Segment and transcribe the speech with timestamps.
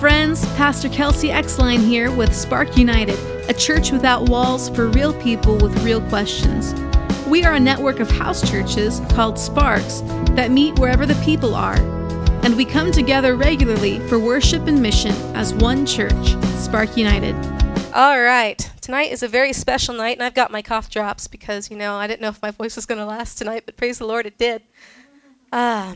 [0.00, 0.46] Friends.
[0.56, 3.18] Pastor Kelsey Exline here with Spark United,
[3.50, 6.72] a church without walls for real people with real questions.
[7.26, 11.76] We are a network of house churches called Sparks that meet wherever the people are.
[12.42, 17.34] And we come together regularly for worship and mission as one church, Spark United.
[17.92, 18.58] All right.
[18.80, 21.96] Tonight is a very special night, and I've got my cough drops because, you know,
[21.96, 24.24] I didn't know if my voice was going to last tonight, but praise the Lord,
[24.24, 24.62] it did.
[25.52, 25.92] Uh,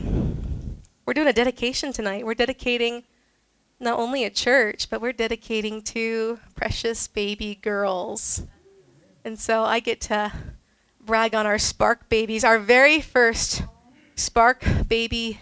[1.07, 2.23] we're doing a dedication tonight.
[2.23, 3.01] We're dedicating
[3.79, 8.43] not only a church, but we're dedicating two precious baby girls.
[9.23, 10.31] And so I get to
[10.99, 13.63] brag on our Spark babies, our very first
[14.15, 15.41] Spark baby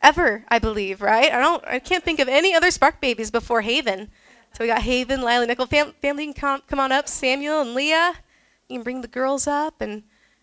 [0.00, 1.32] ever, I believe, right?
[1.32, 4.10] I don't I can't think of any other Spark babies before Haven.
[4.52, 7.74] So we got Haven, Lila, Nicole, fam- family can come, come on up, Samuel and
[7.74, 8.14] Leah.
[8.68, 10.02] You can bring the girls up and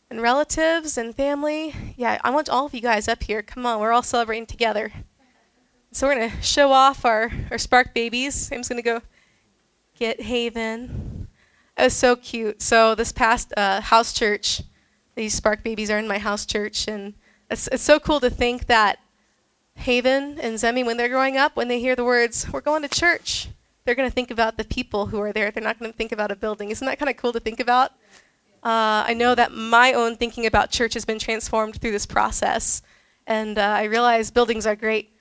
[0.09, 1.75] and relatives and family.
[1.95, 3.44] Yeah, I want all of you guys up here.
[3.44, 4.92] Come on, we're all celebrating together.
[6.00, 8.50] So we're going to show off our, our Spark babies.
[8.53, 9.02] I'm just going to go
[9.97, 11.28] get Haven.
[11.78, 12.61] It was so cute.
[12.61, 14.61] So this past uh, house church,
[15.16, 17.16] these Spark babies are in my house church, and
[17.52, 19.00] it's, it's so cool to think that
[19.75, 22.88] Haven and Zemi, when they're growing up, when they hear the words, we're going to
[22.88, 23.50] church,
[23.83, 25.52] they're going to think about the people who are there.
[25.52, 26.70] They're not going to think about a building.
[26.70, 27.92] Isn't that kind of cool to think about?
[28.64, 32.83] Uh, I know that my own thinking about church has been transformed through this process.
[33.27, 35.11] And uh, I realize buildings are great,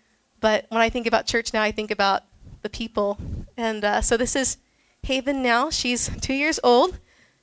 [0.41, 2.25] but when I think about church now, I think about
[2.63, 3.19] the people.
[3.57, 4.59] And uh, so this is
[5.03, 5.71] Haven now.
[5.71, 6.99] She's two years old.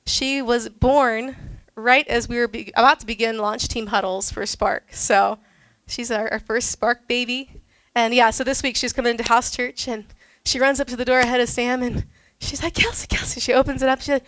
[0.06, 1.36] She was born
[1.74, 4.92] right as we were be- about to begin launch team huddles for Spark.
[4.92, 5.38] So
[5.86, 7.50] she's our, our, first Spark baby.
[7.94, 10.04] And yeah, so this week she's coming into house church and
[10.44, 12.06] she runs up to the door ahead of Sam and
[12.38, 13.40] she's like, Kelsey, Kelsey.
[13.40, 14.00] She opens it up.
[14.00, 14.26] She's like,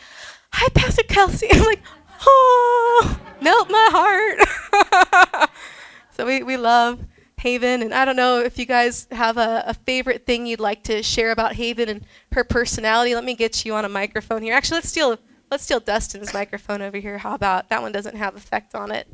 [0.53, 1.49] Hi, Pastor Kelsey.
[1.53, 1.83] I'm like,
[2.27, 5.51] Oh, melt my heart.
[6.17, 7.01] so we, we love
[7.39, 7.83] Haven.
[7.83, 11.03] And I don't know if you guys have a, a, favorite thing you'd like to
[11.03, 13.15] share about Haven and her personality.
[13.15, 14.55] Let me get you on a microphone here.
[14.55, 15.19] Actually, let's steal
[15.51, 17.19] let's steal Dustin's microphone over here.
[17.19, 19.07] How about that one doesn't have effect on it?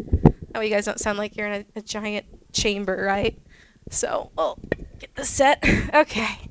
[0.53, 3.39] That way you guys don't sound like you're in a, a giant chamber, right?
[3.91, 4.57] So, oh,
[4.99, 5.63] get the set.
[5.95, 6.51] Okay.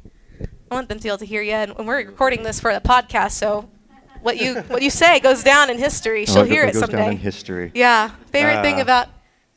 [0.72, 2.74] I want them to be able to hear you, and, and we're recording this for
[2.74, 3.70] the podcast, so
[4.24, 6.26] what you what you say goes down in history.
[6.26, 6.98] She'll oh, hear it, it goes someday.
[6.98, 7.72] Down in history.
[7.76, 8.10] Yeah.
[8.32, 9.10] Favorite uh, thing about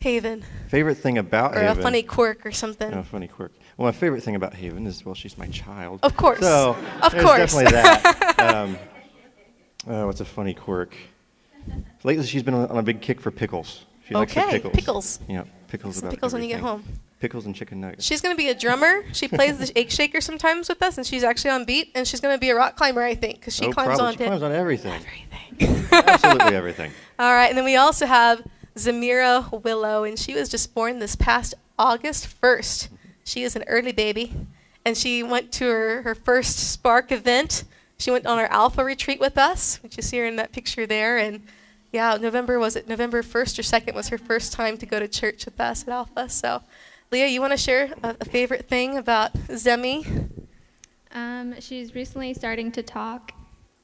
[0.07, 0.45] Haven.
[0.69, 1.79] Favorite thing about or Haven.
[1.79, 2.93] Or a funny quirk or something.
[2.93, 3.51] A funny quirk.
[3.77, 5.99] Well, my favorite thing about Haven is well, she's my child.
[6.05, 6.39] Of course.
[6.39, 7.39] So of course.
[7.39, 8.39] definitely that.
[8.55, 8.79] um,
[9.85, 10.95] uh, what's a funny quirk?
[12.05, 13.85] Lately, she's been on a big kick for pickles.
[14.07, 14.43] She okay.
[14.43, 15.19] likes the pickles.
[15.19, 15.21] Pickles.
[15.29, 15.97] Yeah, pickles.
[15.97, 16.85] Some about pickles when you get home.
[17.19, 18.05] Pickles and chicken nuggets.
[18.05, 19.03] She's going to be a drummer.
[19.13, 21.91] She plays the egg shaker sometimes with us, and she's actually on beat.
[21.97, 24.07] And she's going to be a rock climber, I think, because she oh, climbs probably.
[24.07, 24.93] on she climbs on everything.
[24.93, 25.89] everything.
[25.93, 26.93] Absolutely everything.
[27.19, 28.47] All right, and then we also have
[28.77, 32.89] Zamira Willow, and she was just born this past August 1st.
[33.25, 34.35] She is an early baby,
[34.85, 37.65] and she went to her, her first Spark event.
[37.99, 40.87] She went on our Alpha retreat with us, which you see her in that picture
[40.87, 41.17] there.
[41.17, 41.43] And
[41.91, 45.09] yeah, November was it November 1st or 2nd was her first time to go to
[45.09, 46.29] church with us at Alpha.
[46.29, 46.63] So,
[47.11, 50.29] Leah, you want to share a, a, favorite thing about Zemi?
[51.13, 53.33] Um, she's recently starting to talk.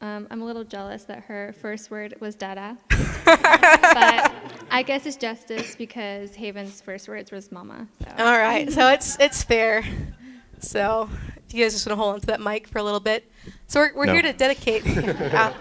[0.03, 2.77] Um, I'm a little jealous that her first word was dada.
[3.25, 4.33] but
[4.69, 7.87] I guess it's justice because Haven's first words was mama.
[8.01, 8.25] So.
[8.25, 9.85] All right, so it's it's fair.
[10.59, 11.09] So
[11.51, 13.31] you guys just want to hold on to that mic for a little bit.
[13.69, 14.15] So we're, we're no.
[14.15, 14.85] here to dedicate.
[15.35, 15.53] uh,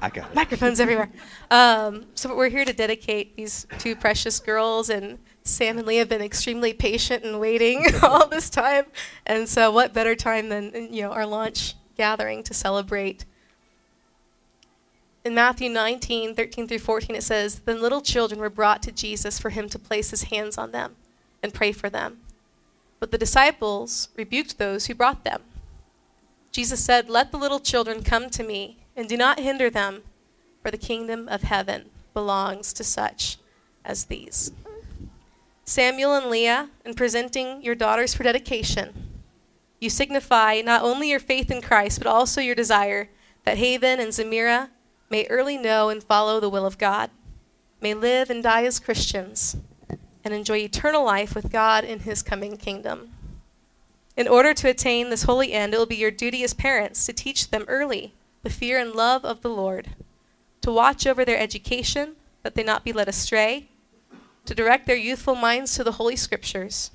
[0.00, 0.34] I got it.
[0.34, 1.10] Microphones everywhere.
[1.50, 6.08] Um, so we're here to dedicate these two precious girls, and Sam and Leah have
[6.08, 8.84] been extremely patient and waiting all this time.
[9.26, 13.26] And so, what better time than you know our launch gathering to celebrate?
[15.22, 19.38] In Matthew 19, 13 through 14, it says, Then little children were brought to Jesus
[19.38, 20.96] for him to place his hands on them
[21.42, 22.20] and pray for them.
[23.00, 25.42] But the disciples rebuked those who brought them.
[26.52, 30.02] Jesus said, Let the little children come to me, and do not hinder them,
[30.62, 33.36] for the kingdom of heaven belongs to such
[33.84, 34.52] as these.
[35.64, 38.92] Samuel and Leah, in presenting your daughters for dedication,
[39.80, 43.08] you signify not only your faith in Christ, but also your desire
[43.44, 44.68] that Haven and Zamira
[45.10, 47.10] may early know and follow the will of God,
[47.80, 49.56] may live and die as Christians,
[50.24, 53.10] and enjoy eternal life with God in his coming kingdom.
[54.16, 57.12] In order to attain this holy end, it will be your duty as parents to
[57.12, 59.90] teach them early the fear and love of the Lord,
[60.62, 63.68] to watch over their education, that they not be led astray,
[64.46, 66.90] to direct their youthful minds to the Holy Scriptures,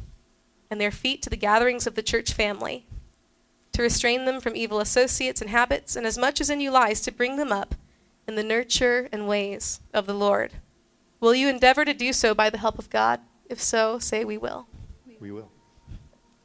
[0.72, 2.86] and their feet to the gatherings of the church family,
[3.74, 7.02] to restrain them from evil associates and habits, and as much as in you lies,
[7.02, 7.76] to bring them up
[8.28, 10.54] in the nurture and ways of the Lord.
[11.20, 13.20] Will you endeavor to do so by the help of God?
[13.50, 14.68] If so, say we will.
[15.20, 15.50] We will.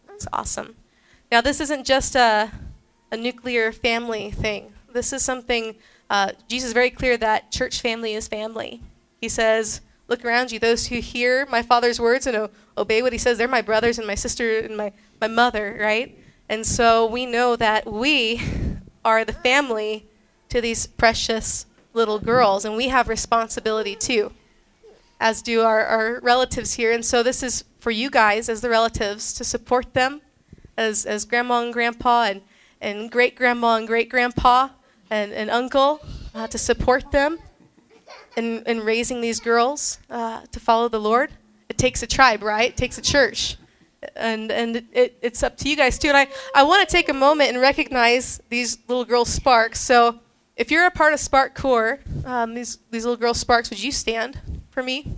[0.07, 0.77] That's awesome.
[1.31, 2.51] Now, this isn't just a,
[3.11, 4.73] a nuclear family thing.
[4.93, 5.77] This is something,
[6.09, 8.83] uh, Jesus is very clear that church family is family.
[9.21, 10.59] He says, Look around you.
[10.59, 13.97] Those who hear my Father's words and o- obey what he says, they're my brothers
[13.97, 16.19] and my sister and my, my mother, right?
[16.49, 18.43] And so we know that we
[19.05, 20.09] are the family
[20.49, 24.33] to these precious little girls, and we have responsibility too,
[25.19, 26.93] as do our, our relatives here.
[26.93, 30.21] And so this is for you guys as the relatives to support them
[30.77, 32.43] as, as grandma and grandpa and,
[32.81, 34.69] and great grandma and great grandpa
[35.11, 36.01] and, and uncle
[36.35, 37.39] uh, to support them
[38.37, 41.31] in, in raising these girls uh, to follow the Lord.
[41.69, 42.71] It takes a tribe, right?
[42.71, 43.57] It takes a church.
[44.17, 46.09] And, and it, it's up to you guys too.
[46.09, 49.81] And I, I want to take a moment and recognize these little girl sparks.
[49.81, 50.21] So
[50.61, 53.91] if you're a part of Spark Corps, um, these, these little girl sparks, would you
[53.91, 55.11] stand for me?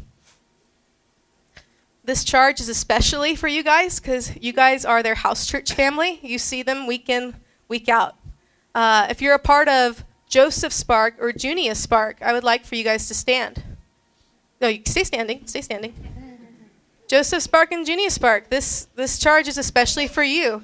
[2.05, 6.21] This charge is especially for you guys because you guys are their house church family.
[6.23, 7.35] You see them week in,
[7.67, 8.15] week out.
[8.73, 12.77] Uh, if you're a part of Joseph Spark or Junia Spark, I would like for
[12.77, 13.65] you guys to stand.
[14.61, 15.45] No, you stay standing.
[15.49, 15.93] Stay standing.
[17.09, 20.63] Joseph Spark and Junia Spark, this, this charge is especially for you.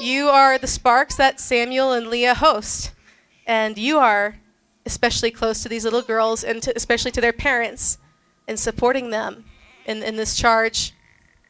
[0.00, 2.92] You are the sparks that Samuel and Leah host.
[3.46, 4.36] And you are
[4.84, 7.98] especially close to these little girls and to, especially to their parents
[8.48, 9.44] in supporting them
[9.86, 10.92] in, in this charge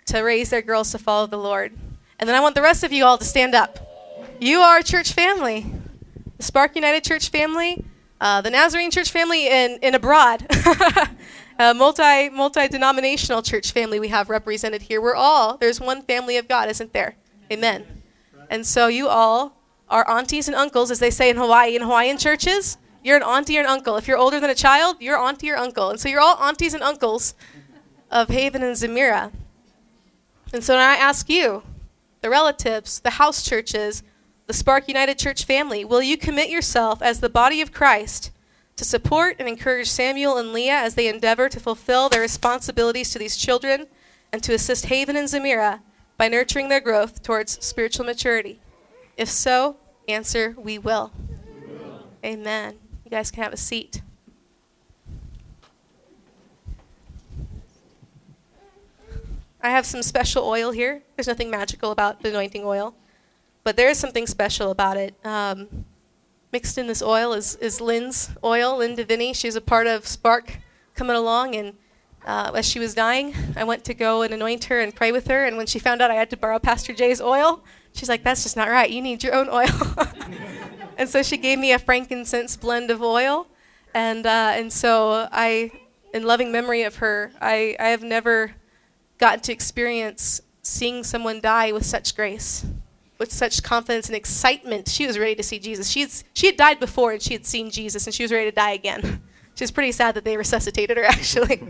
[0.07, 1.73] to raise their girls to follow the Lord.
[2.19, 3.79] And then I want the rest of you all to stand up.
[4.41, 5.67] You are a church family,
[6.37, 7.85] the Spark United Church family,
[8.21, 10.47] uh, the Nazarene Church family, and, and abroad.
[11.59, 15.01] a multi multi denominational church family we have represented here.
[15.01, 17.17] We're all there's one family of God, isn't there?
[17.53, 18.03] Amen.
[18.51, 19.57] And so you all
[19.89, 21.77] are aunties and uncles, as they say in Hawaii.
[21.77, 23.97] In Hawaiian churches, you're an auntie or an uncle.
[23.97, 25.91] If you're older than a child, you're auntie or uncle.
[25.91, 27.35] And so you're all aunties and uncles
[28.11, 29.33] of Haven and Zamira.
[30.53, 31.63] And so I ask you,
[32.21, 34.03] the relatives, the house churches,
[34.47, 38.31] the Spark United Church family, will you commit yourself as the body of Christ
[38.77, 43.19] to support and encourage Samuel and Leah as they endeavor to fulfill their responsibilities to
[43.19, 43.87] these children
[44.33, 45.81] and to assist Haven and Zamira
[46.17, 48.61] by nurturing their growth towards spiritual maturity?
[49.17, 49.77] If so,
[50.09, 51.13] answer, we will.
[51.19, 52.07] We will.
[52.25, 52.75] Amen.
[53.05, 54.03] You guys can have a seat.
[59.63, 61.03] I have some special oil here.
[61.15, 62.95] There's nothing magical about the anointing oil,
[63.63, 65.15] but there is something special about it.
[65.25, 65.85] Um,
[66.51, 69.35] mixed in this oil is, is Lynn's oil, Lynn Devini.
[69.35, 70.59] She's a part of Spark
[70.97, 71.75] coming along, and
[72.27, 75.29] uh, as she was dying, I went to go and anoint her and pray with
[75.29, 75.45] her.
[75.45, 77.63] And when she found out I had to borrow Pastor Jay's oil,
[77.95, 78.91] she's like, "That's just not right.
[78.91, 79.69] You need your own oil."
[80.97, 83.47] and so she gave me a frankincense blend of oil,
[83.95, 85.73] and uh, and so I,
[86.13, 88.53] in loving memory of her, I I have never
[89.19, 92.65] gotten to experience seeing someone die with such grace,
[93.19, 94.89] with such confidence and excitement.
[94.89, 95.89] She was ready to see Jesus.
[95.89, 98.55] She's, she had died before and she had seen Jesus, and she was ready to
[98.55, 99.23] die again.
[99.55, 101.63] She was pretty sad that they resuscitated her, actually.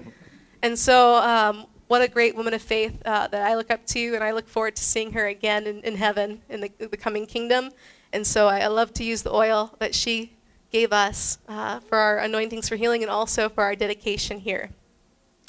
[0.63, 4.15] and so, um, what a great woman of faith uh, that I look up to,
[4.15, 7.27] and I look forward to seeing her again in, in heaven in the, the coming
[7.27, 7.69] kingdom.
[8.15, 10.33] And so, I, I love to use the oil that she
[10.71, 14.71] gave us uh, for our anointings for healing and also for our dedication here.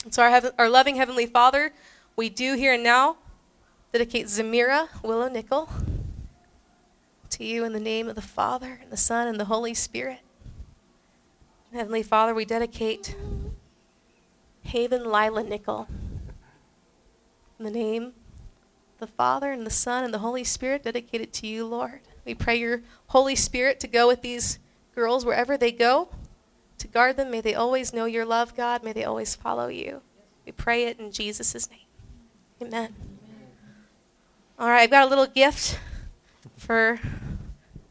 [0.04, 1.72] And so, our, our loving Heavenly Father,
[2.18, 3.16] we do here and now
[3.94, 5.70] dedicate Zamira Willow Nickel
[7.30, 10.20] to you in the name of the Father, and the Son, and the Holy Spirit.
[11.72, 13.16] Heavenly Father, we dedicate
[14.64, 15.88] Haven Lila Nickel
[17.66, 21.48] in the name of the Father, and the Son, and the Holy Spirit, dedicated to
[21.48, 22.02] you, Lord.
[22.26, 24.60] We pray your Holy Spirit to go with these
[24.94, 26.10] girls wherever they go,
[26.80, 27.32] to guard them.
[27.32, 28.84] May they always know your love, God.
[28.84, 30.02] May they always follow you.
[30.46, 31.80] We pray it in Jesus' name.
[32.62, 32.94] Amen.
[34.60, 35.80] All right, I've got a little gift
[36.58, 37.00] for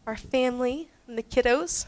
[0.06, 1.86] our family and the kiddos.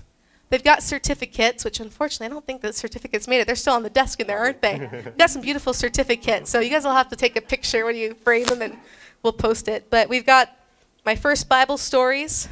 [0.51, 3.47] They've got certificates, which unfortunately I don't think the certificates made it.
[3.47, 4.89] They're still on the desk in there, aren't they?
[4.93, 6.51] We've got some beautiful certificates.
[6.51, 8.77] So you guys will have to take a picture when you frame them and
[9.23, 9.91] we'll post it.
[9.91, 10.57] But we've got
[11.05, 12.49] my first Bible stories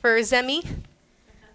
[0.00, 0.66] for Zemi.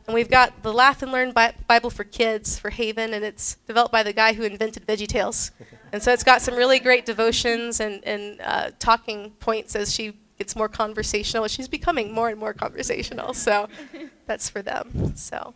[0.08, 1.34] And we've got the Laugh and Learn
[1.68, 5.52] Bible for Kids for Haven, and it's developed by the guy who invented VeggieTales.
[5.92, 10.18] And so it's got some really great devotions and, and uh, talking points as she
[10.40, 11.48] gets more conversational.
[11.48, 13.68] She's becoming more and more conversational, so
[14.26, 15.14] that's for them.
[15.16, 15.54] So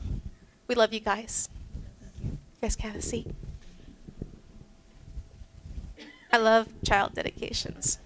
[0.67, 1.49] we love you guys.
[2.21, 3.27] You guys can have a seat.
[6.31, 7.99] I love child dedications.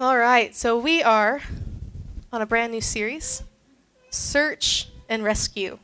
[0.00, 1.40] All right, so we are
[2.32, 3.42] on a brand new series
[4.10, 5.78] Search and Rescue.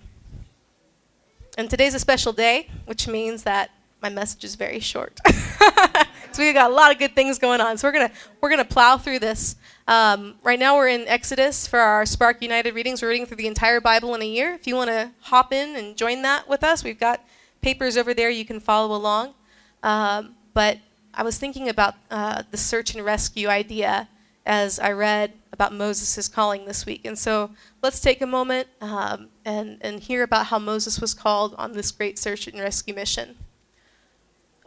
[1.59, 3.71] And today's a special day, which means that
[4.02, 5.19] my message is very short.
[6.33, 7.78] so we got a lot of good things going on.
[7.78, 9.57] So we're gonna we're gonna plow through this.
[9.87, 13.02] Um, right now we're in Exodus for our Spark United readings.
[13.02, 14.54] We're reading through the entire Bible in a year.
[14.54, 17.25] If you want to hop in and join that with us, we've got
[17.61, 19.35] papers over there you can follow along.
[19.83, 20.78] Um, but
[21.14, 24.09] I was thinking about uh, the search and rescue idea
[24.47, 27.04] as I read about Moses' calling this week.
[27.04, 27.50] And so
[27.83, 31.90] let's take a moment um, and, and hear about how Moses was called on this
[31.90, 33.37] great search and rescue mission.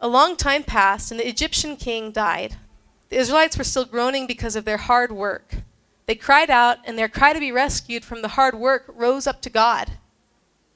[0.04, 2.58] A long time passed, and the Egyptian king died.
[3.08, 5.62] The Israelites were still groaning because of their hard work.
[6.04, 9.40] They cried out, and their cry to be rescued from the hard work rose up
[9.40, 9.92] to God.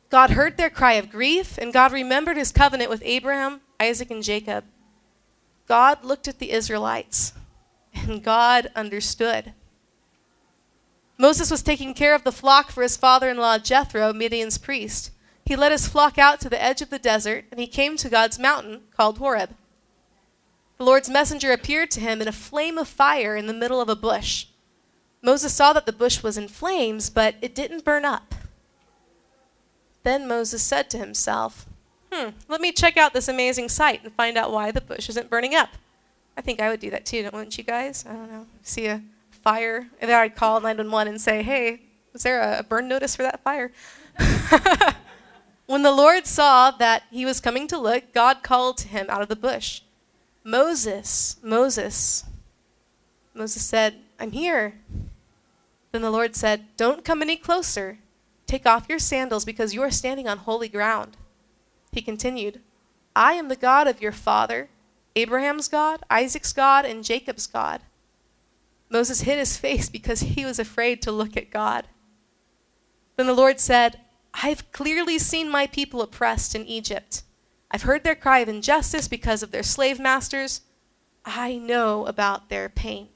[0.08, 4.22] God heard their cry of grief, and God remembered his covenant with Abraham, Isaac, and
[4.22, 4.64] Jacob.
[5.66, 7.34] God looked at the Israelites,
[7.92, 9.52] and God understood.
[11.18, 15.10] Moses was taking care of the flock for his father in law Jethro, Midian's priest.
[15.48, 18.10] He led his flock out to the edge of the desert, and he came to
[18.10, 19.54] God's mountain called Horeb.
[20.76, 23.88] The Lord's messenger appeared to him in a flame of fire in the middle of
[23.88, 24.48] a bush.
[25.22, 28.34] Moses saw that the bush was in flames, but it didn't burn up.
[30.02, 31.64] Then Moses said to himself,
[32.12, 35.30] Hmm, let me check out this amazing sight and find out why the bush isn't
[35.30, 35.70] burning up.
[36.36, 38.04] I think I would do that too, wouldn't you guys?
[38.06, 38.46] I don't know.
[38.62, 39.00] See a
[39.30, 41.80] fire, and then I'd call 911 and say, hey,
[42.12, 43.72] was there a burn notice for that fire?
[45.68, 49.20] when the Lord saw that he was coming to look, God called to him out
[49.20, 49.82] of the bush,
[50.42, 52.24] Moses, Moses.
[53.34, 54.78] Moses said, I'm here.
[55.92, 57.98] Then the Lord said, Don't come any closer.
[58.46, 61.18] Take off your sandals because you are standing on holy ground.
[61.92, 62.62] He continued,
[63.14, 64.70] I am the God of your father,
[65.16, 67.82] Abraham's God, Isaac's God, and Jacob's God.
[68.88, 71.88] Moses hid his face because he was afraid to look at God.
[73.16, 74.00] Then the Lord said,
[74.42, 77.22] I've clearly seen my people oppressed in Egypt.
[77.70, 80.60] I've heard their cry of injustice because of their slave masters.
[81.24, 83.08] I know about their pain.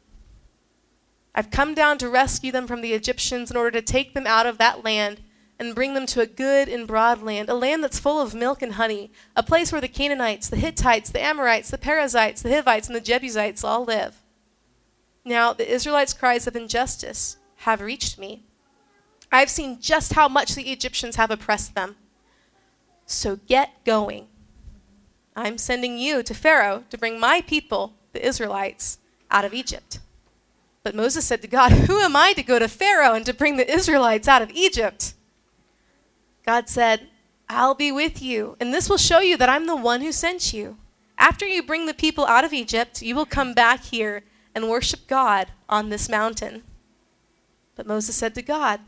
[1.34, 4.46] I've come down to rescue them from the Egyptians in order to take them out
[4.46, 5.20] of that land
[5.58, 8.60] and bring them to a good and broad land, a land that's full of milk
[8.60, 12.88] and honey, a place where the Canaanites, the Hittites, the Amorites, the Perizzites, the Hivites,
[12.88, 14.20] and the Jebusites all live.
[15.24, 18.44] Now, the Israelites' cries of injustice have reached me.
[19.32, 21.96] I've seen just how much the Egyptians have oppressed them.
[23.06, 24.28] So get going.
[25.34, 28.98] I'm sending you to Pharaoh to bring my people, the Israelites,
[29.30, 29.98] out of Egypt.
[30.82, 33.56] But Moses said to God, Who am I to go to Pharaoh and to bring
[33.56, 35.14] the Israelites out of Egypt?
[36.44, 37.08] God said,
[37.48, 40.52] I'll be with you, and this will show you that I'm the one who sent
[40.52, 40.76] you.
[41.16, 44.24] After you bring the people out of Egypt, you will come back here
[44.54, 46.62] and worship God on this mountain.
[47.76, 48.80] But Moses said to God,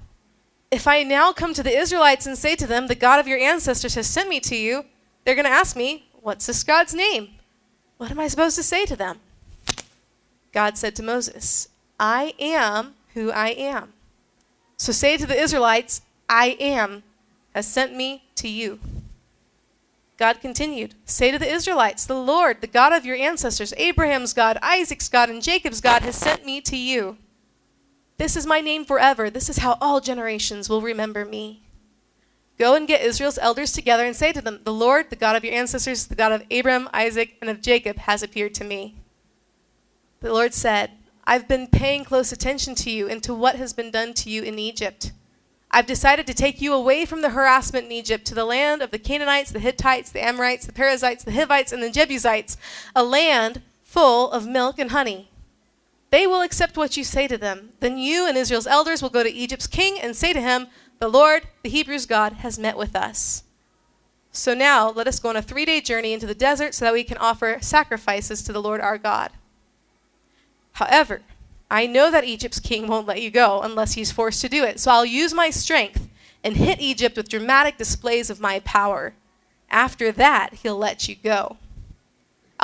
[0.74, 3.38] If I now come to the Israelites and say to them, The God of your
[3.38, 4.86] ancestors has sent me to you,
[5.22, 7.28] they're going to ask me, What's this God's name?
[7.96, 9.20] What am I supposed to say to them?
[10.52, 11.68] God said to Moses,
[12.00, 13.92] I am who I am.
[14.76, 17.04] So say to the Israelites, I am
[17.54, 18.80] has sent me to you.
[20.16, 24.58] God continued, Say to the Israelites, The Lord, the God of your ancestors, Abraham's God,
[24.60, 27.16] Isaac's God, and Jacob's God, has sent me to you.
[28.16, 29.28] This is my name forever.
[29.28, 31.62] This is how all generations will remember me.
[32.58, 35.44] Go and get Israel's elders together and say to them, The Lord, the God of
[35.44, 38.94] your ancestors, the God of Abraham, Isaac, and of Jacob, has appeared to me.
[40.20, 40.92] The Lord said,
[41.26, 44.42] I've been paying close attention to you and to what has been done to you
[44.42, 45.12] in Egypt.
[45.70, 48.92] I've decided to take you away from the harassment in Egypt to the land of
[48.92, 52.56] the Canaanites, the Hittites, the Amorites, the Perizzites, the Hivites, and the Jebusites,
[52.94, 55.30] a land full of milk and honey.
[56.14, 57.70] They will accept what you say to them.
[57.80, 60.68] Then you and Israel's elders will go to Egypt's king and say to him,
[61.00, 63.42] The Lord, the Hebrews' God, has met with us.
[64.30, 66.94] So now let us go on a three day journey into the desert so that
[66.94, 69.32] we can offer sacrifices to the Lord our God.
[70.74, 71.22] However,
[71.68, 74.78] I know that Egypt's king won't let you go unless he's forced to do it.
[74.78, 76.08] So I'll use my strength
[76.44, 79.14] and hit Egypt with dramatic displays of my power.
[79.68, 81.56] After that, he'll let you go.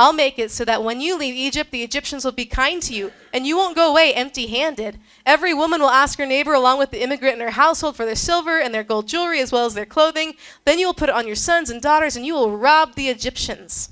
[0.00, 2.95] I'll make it so that when you leave Egypt, the Egyptians will be kind to
[2.95, 4.99] you, and you won't go away empty handed.
[5.26, 8.14] Every woman will ask her neighbor, along with the immigrant in her household, for their
[8.14, 10.37] silver and their gold jewelry, as well as their clothing.
[10.64, 13.11] Then you will put it on your sons and daughters, and you will rob the
[13.11, 13.90] Egyptians.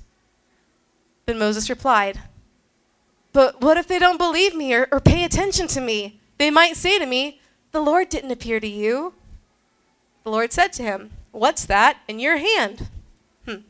[1.27, 2.21] Then Moses replied,
[3.35, 6.21] but what if they don't believe me or, or pay attention to me?
[6.39, 7.41] They might say to me,
[7.73, 9.13] The Lord didn't appear to you.
[10.25, 12.89] The Lord said to him, What's that in your hand?
[13.45, 13.61] Hmm.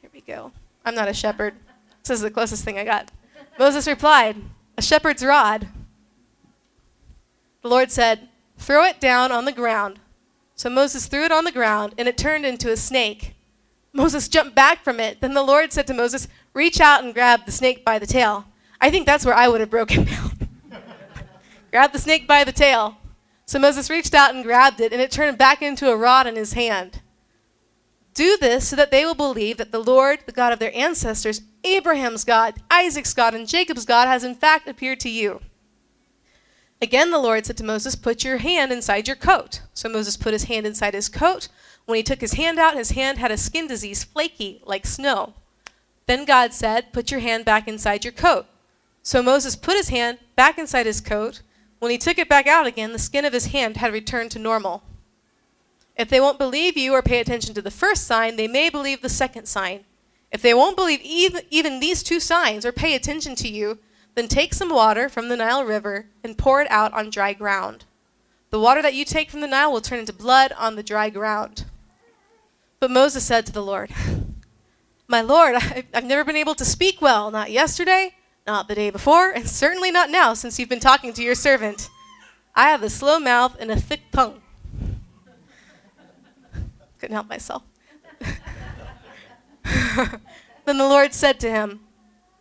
[0.00, 0.50] Here we go.
[0.84, 1.54] I'm not a shepherd.
[2.02, 3.10] This is the closest thing I got.
[3.58, 4.36] Moses replied,
[4.78, 5.68] A shepherd's rod.
[7.62, 9.98] The Lord said, Throw it down on the ground.
[10.54, 13.34] So Moses threw it on the ground, and it turned into a snake.
[13.92, 15.20] Moses jumped back from it.
[15.20, 18.46] Then the Lord said to Moses, Reach out and grab the snake by the tail.
[18.80, 20.48] I think that's where I would have broken down.
[21.70, 22.98] grab the snake by the tail.
[23.46, 26.36] So Moses reached out and grabbed it, and it turned back into a rod in
[26.36, 27.00] his hand.
[28.14, 31.42] Do this so that they will believe that the Lord, the God of their ancestors,
[31.64, 35.40] Abraham's God, Isaac's God, and Jacob's God, has in fact appeared to you.
[36.82, 39.60] Again, the Lord said to Moses, Put your hand inside your coat.
[39.74, 41.48] So Moses put his hand inside his coat.
[41.84, 45.34] When he took his hand out, his hand had a skin disease, flaky, like snow.
[46.06, 48.46] Then God said, Put your hand back inside your coat.
[49.02, 51.42] So Moses put his hand back inside his coat.
[51.78, 54.38] When he took it back out again, the skin of his hand had returned to
[54.38, 54.82] normal.
[55.96, 59.02] If they won't believe you or pay attention to the first sign, they may believe
[59.02, 59.84] the second sign.
[60.30, 63.78] If they won't believe even, these two signs or pay attention to you,
[64.14, 67.84] then take some water from the Nile River and pour it out on dry ground.
[68.50, 71.10] The water that you take from the Nile will turn into blood on the dry
[71.10, 71.64] ground.
[72.80, 73.90] But Moses said to the Lord,
[75.08, 75.56] My Lord,
[75.94, 78.14] I've never been able to speak well, not yesterday,
[78.46, 81.88] not the day before, and certainly not now since you've been talking to your servant.
[82.54, 84.40] I have a slow mouth and a thick tongue.
[87.00, 87.62] Couldn't help myself.
[90.64, 91.80] then the Lord said to him,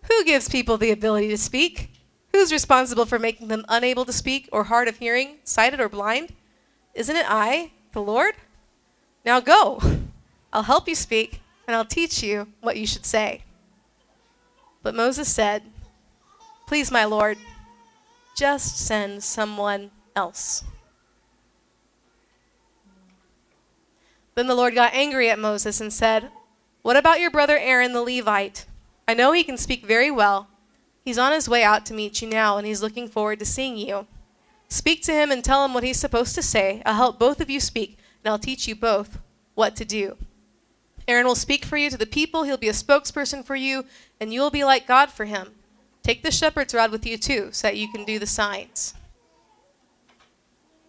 [0.04, 1.92] Who gives people the ability to speak?
[2.34, 6.34] Who's responsible for making them unable to speak or hard of hearing, sighted or blind?
[6.94, 8.36] Isn't it I, the Lord?
[9.26, 9.82] Now go.
[10.52, 13.44] I'll help you speak, and I'll teach you what you should say.
[14.84, 15.64] But Moses said,
[16.68, 17.38] Please, my Lord,
[18.36, 20.64] just send someone else.
[24.40, 26.32] Then the Lord got angry at Moses and said,
[26.82, 28.68] What about your brother Aaron the Levite?
[29.06, 30.48] I know he can speak very well.
[31.04, 33.76] He's on his way out to meet you now, and he's looking forward to seeing
[33.76, 34.08] you.
[34.70, 36.82] Speak to him and tell him what he's supposed to say.
[36.86, 39.20] I'll help both of you speak, and I'll teach you both
[39.56, 40.16] what to do.
[41.06, 43.84] Aaron will speak for you to the people, he'll be a spokesperson for you,
[44.22, 45.50] and you will be like God for him.
[46.02, 48.94] Take the shepherd's rod with you too, so that you can do the signs.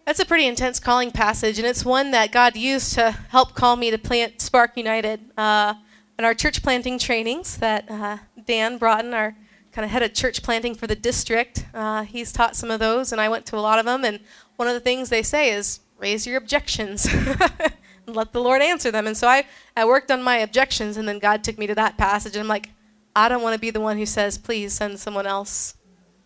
[0.05, 3.75] That's a pretty intense calling passage, and it's one that God used to help call
[3.75, 5.21] me to plant Spark United.
[5.37, 5.75] Uh,
[6.21, 9.35] in our church planting trainings that uh, Dan Broughton, our
[9.71, 13.11] kind of head of church planting for the district, uh, he's taught some of those,
[13.11, 14.05] and I went to a lot of them.
[14.05, 14.19] And
[14.55, 17.07] one of the things they say is raise your objections
[18.07, 19.07] and let the Lord answer them.
[19.07, 21.97] And so I, I worked on my objections, and then God took me to that
[21.97, 22.69] passage, and I'm like,
[23.15, 25.75] I don't want to be the one who says, please send someone else.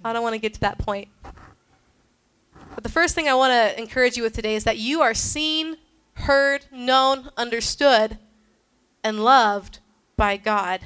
[0.03, 1.07] I don't want to get to that point.
[2.75, 5.13] But the first thing I want to encourage you with today is that you are
[5.13, 5.77] seen,
[6.13, 8.19] heard, known, understood,
[9.01, 9.79] and loved
[10.17, 10.81] by God.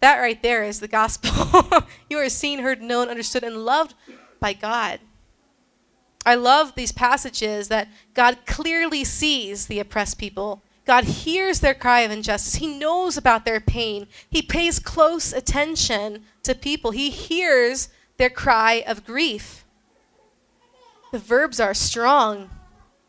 [0.00, 1.86] That right there is the gospel.
[2.10, 3.94] you are seen, heard, known, understood, and loved
[4.40, 4.98] by God.
[6.24, 10.62] I love these passages that God clearly sees the oppressed people.
[10.84, 12.56] God hears their cry of injustice.
[12.56, 14.08] He knows about their pain.
[14.28, 16.90] He pays close attention to people.
[16.90, 19.64] He hears their cry of grief.
[21.16, 22.50] The verbs are strong,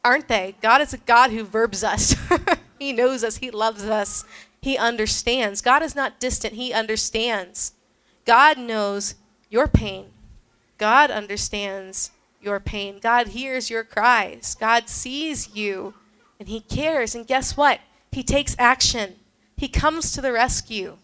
[0.02, 0.56] aren't they?
[0.62, 2.15] God is a God who verbs us.
[2.80, 4.24] he knows us, He loves us,
[4.62, 5.60] He understands.
[5.62, 7.74] God is not distant, He understands.
[8.24, 9.15] God knows
[9.50, 10.06] your pain.
[10.78, 13.00] God understands your pain.
[13.02, 14.56] God hears your cries.
[14.56, 15.93] God sees you
[16.39, 17.13] and He cares.
[17.13, 17.82] And guess what?
[18.10, 19.15] He takes action.
[19.58, 20.96] He comes to the rescue.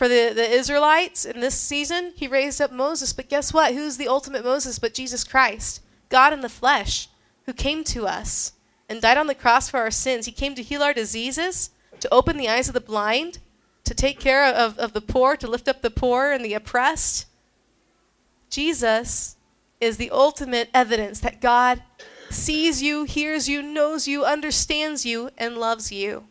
[0.00, 3.12] For the, the Israelites in this season, He raised up Moses.
[3.12, 3.74] But guess what?
[3.74, 5.82] Who's the ultimate Moses but Jesus Christ?
[6.08, 7.10] God in the flesh,
[7.44, 8.54] who came to us
[8.88, 10.24] and died on the cross for our sins.
[10.24, 11.68] He came to heal our diseases,
[12.00, 13.40] to open the eyes of the blind,
[13.84, 17.26] to take care of, of the poor, to lift up the poor and the oppressed.
[18.48, 19.36] Jesus
[19.82, 21.82] is the ultimate evidence that God
[22.30, 26.24] sees you, hears you, knows you, understands you, and loves you.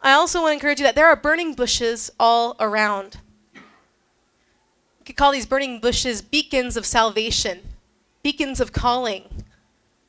[0.00, 3.18] I also want to encourage you that there are burning bushes all around.
[3.54, 7.60] You could call these burning bushes beacons of salvation,
[8.22, 9.44] beacons of calling,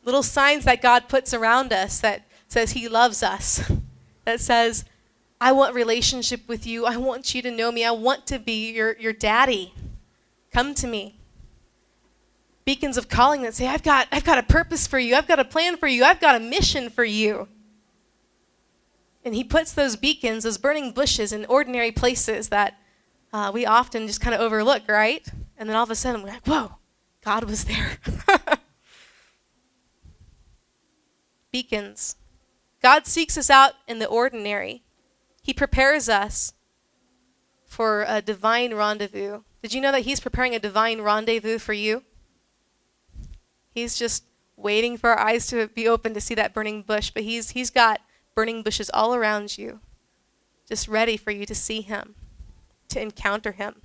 [0.04, 3.71] little signs that God puts around us that says He loves us,
[4.26, 4.86] that says,
[5.39, 6.86] I want relationship with you.
[6.86, 7.86] I want you to know me.
[7.86, 9.73] I want to be your, your daddy.
[10.52, 11.17] Come to me
[12.67, 15.39] beacons of calling that say, I've got, I've got a purpose for you, I've got
[15.39, 17.47] a plan for you, I've got a mission for you.
[19.28, 22.80] And he puts those beacons, those burning bushes, in ordinary places that
[23.34, 25.28] uh, we often just kind of overlook, right?
[25.58, 26.76] And then all of a sudden we're like, whoa,
[27.26, 27.98] God was there.
[31.52, 32.16] beacons.
[32.82, 34.84] God seeks us out in the ordinary.
[35.44, 36.54] He prepares us
[37.66, 39.42] for a divine rendezvous.
[39.62, 42.04] Did you know that He's preparing a divine rendezvous for you?
[43.72, 44.24] He's just
[44.56, 47.70] waiting for our eyes to be open to see that burning bush, but he's he's
[47.70, 48.00] got
[48.38, 49.80] burning bushes all around you,
[50.69, 52.13] just ready for you to see him,
[52.88, 53.82] to encounter him,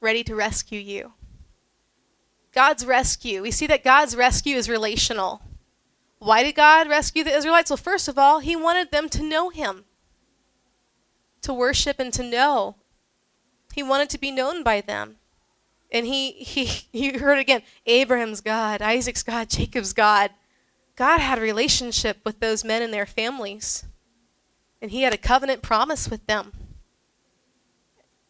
[0.00, 1.12] ready to rescue you.
[2.52, 3.42] God's rescue.
[3.42, 5.42] We see that God's rescue is relational.
[6.20, 7.68] Why did God rescue the Israelites?
[7.68, 9.86] Well, first of all, he wanted them to know him,
[11.42, 12.76] to worship and to know.
[13.74, 15.16] He wanted to be known by them.
[15.90, 20.30] And he, he, you heard again Abraham's God, Isaac's God, Jacob's God.
[20.96, 23.84] God had a relationship with those men and their families.
[24.80, 26.52] And he had a covenant promise with them.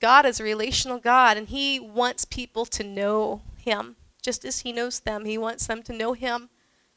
[0.01, 4.73] God is a relational God, and he wants people to know him just as he
[4.73, 5.25] knows them.
[5.25, 6.49] He wants them to know him.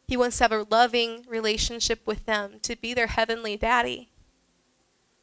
[0.08, 4.10] He wants to have a loving relationship with them, to be their heavenly daddy.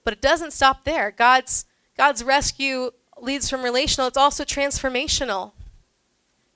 [0.05, 1.11] But it doesn't stop there.
[1.11, 1.65] God's
[1.97, 5.53] God's rescue leads from relational, it's also transformational.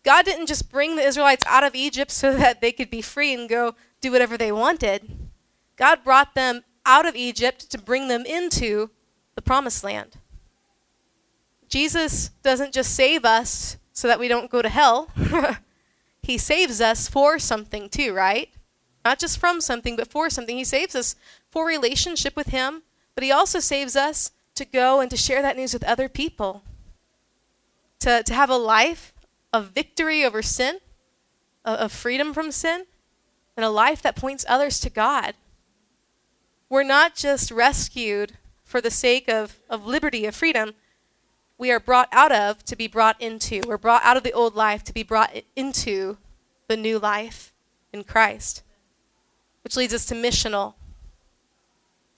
[0.08, 3.34] God didn't just bring the Israelites out of Egypt so that they could be free
[3.34, 5.28] and go do whatever they wanted.
[5.76, 8.88] God brought them out of Egypt to bring them into
[9.34, 10.16] the promised land.
[11.68, 15.10] Jesus doesn't just save us so that we don't go to hell.
[16.22, 18.48] he saves us for something too, right?
[19.04, 20.56] Not just from something, but for something.
[20.56, 21.16] He saves us
[21.50, 22.82] for relationship with him,
[23.14, 26.62] but he also saves us to go and to share that news with other people.
[27.98, 29.12] To, to have a life
[29.52, 30.78] of victory over sin,
[31.64, 32.86] of freedom from sin,
[33.56, 35.34] and a life that points others to God.
[36.68, 38.34] We're not just rescued
[38.64, 40.74] for the sake of, of liberty, of freedom.
[41.56, 43.62] We are brought out of to be brought into.
[43.66, 46.18] We're brought out of the old life to be brought into
[46.68, 47.52] the new life
[47.92, 48.62] in Christ,
[49.64, 50.74] which leads us to missional.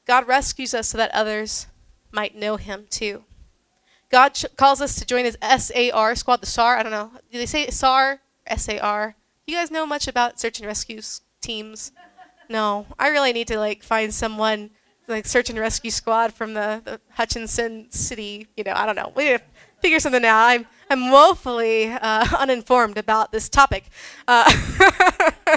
[0.06, 1.68] God rescues us so that others
[2.10, 3.24] might know him too.
[4.10, 6.76] God calls us to join his SAR squad, the SAR.
[6.76, 7.12] I don't know.
[7.30, 8.20] Do they say SAR?
[8.56, 9.14] SAR?
[9.46, 11.00] You guys know much about search and rescue
[11.40, 11.92] teams?
[12.48, 12.86] No.
[12.98, 14.70] I really need to like find someone
[15.06, 18.48] like search and rescue squad from the, the Hutchinson City.
[18.56, 19.12] You know, I don't know.
[19.14, 19.44] We need to
[19.80, 20.46] figure something out.
[20.46, 23.84] I'm I'm woefully uh, uninformed about this topic.
[24.26, 24.50] Uh,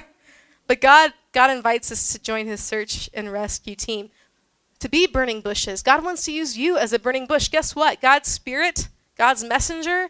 [0.68, 4.10] but God God invites us to join His search and rescue team
[4.84, 5.82] to be burning bushes.
[5.82, 7.48] God wants to use you as a burning bush.
[7.48, 8.02] Guess what?
[8.02, 10.10] God's spirit, God's messenger,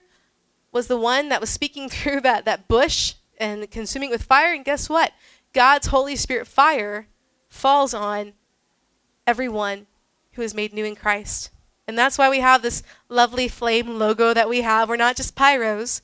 [0.72, 4.52] was the one that was speaking through that, that bush and consuming with fire.
[4.52, 5.14] And guess what?
[5.54, 7.06] God's Holy Spirit fire
[7.50, 8.34] falls on
[9.28, 9.86] everyone
[10.32, 11.52] who is made new in Christ.
[11.88, 14.90] And that's why we have this lovely flame logo that we have.
[14.90, 16.02] We're not just pyros.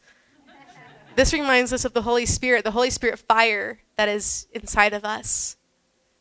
[1.15, 5.03] this reminds us of the Holy Spirit, the Holy Spirit fire that is inside of
[5.03, 5.55] us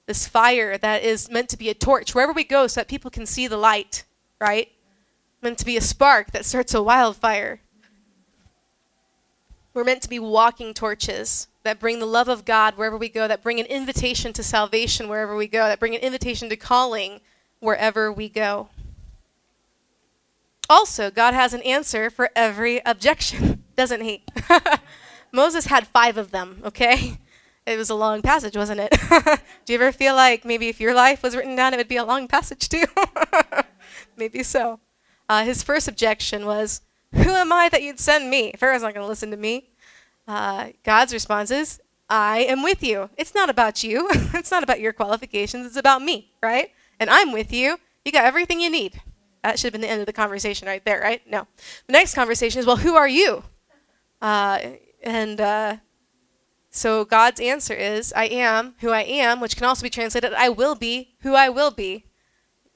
[0.08, 3.10] this fire that is meant to be a torch wherever we go so that people
[3.10, 4.04] can see the light,
[4.40, 4.72] right?
[5.42, 7.60] Meant to be a spark that starts a wildfire.
[9.74, 13.28] We're meant to be walking torches that bring the love of God wherever we go,
[13.28, 17.20] that bring an invitation to salvation wherever we go, that bring an invitation to calling
[17.60, 18.70] wherever we go.
[20.70, 24.24] Also, God has an answer for every objection, doesn't he?
[25.32, 27.18] Moses had five of them, okay?
[27.68, 28.90] It was a long passage, wasn't it?
[29.64, 31.96] Do you ever feel like maybe if your life was written down, it would be
[31.96, 32.84] a long passage too?
[34.16, 34.80] maybe so.
[35.28, 36.80] Uh, his first objection was,
[37.12, 38.54] Who am I that you'd send me?
[38.56, 39.68] Pharaoh's not going to listen to me.
[40.26, 43.10] Uh, God's response is, I am with you.
[43.18, 44.08] It's not about you.
[44.34, 45.66] it's not about your qualifications.
[45.66, 46.70] It's about me, right?
[46.98, 47.78] And I'm with you.
[48.04, 49.02] You got everything you need.
[49.42, 51.20] That should have been the end of the conversation right there, right?
[51.30, 51.46] No.
[51.86, 53.44] The next conversation is, well, who are you?
[54.22, 54.58] Uh,
[55.02, 55.76] and uh,
[56.78, 60.48] so God's answer is, I am who I am, which can also be translated, I
[60.48, 62.06] will be who I will be.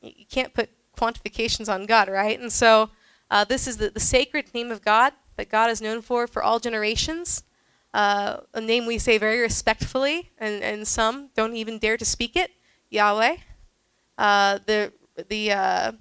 [0.00, 2.38] You can't put quantifications on God, right?
[2.38, 2.90] And so
[3.30, 6.42] uh, this is the, the sacred name of God that God is known for for
[6.42, 7.44] all generations.
[7.94, 12.36] Uh, a name we say very respectfully, and, and some don't even dare to speak
[12.36, 12.50] it,
[12.90, 13.36] Yahweh.
[14.18, 14.92] Uh, the
[15.28, 15.92] the, uh,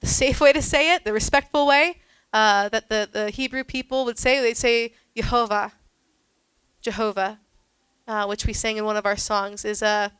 [0.00, 1.96] the safe way to say it, the respectful way
[2.32, 5.72] uh, that the, the Hebrew people would say, they'd say Jehovah.
[6.86, 7.40] Jehovah,
[8.06, 10.12] uh, which we sang in one of our songs, is a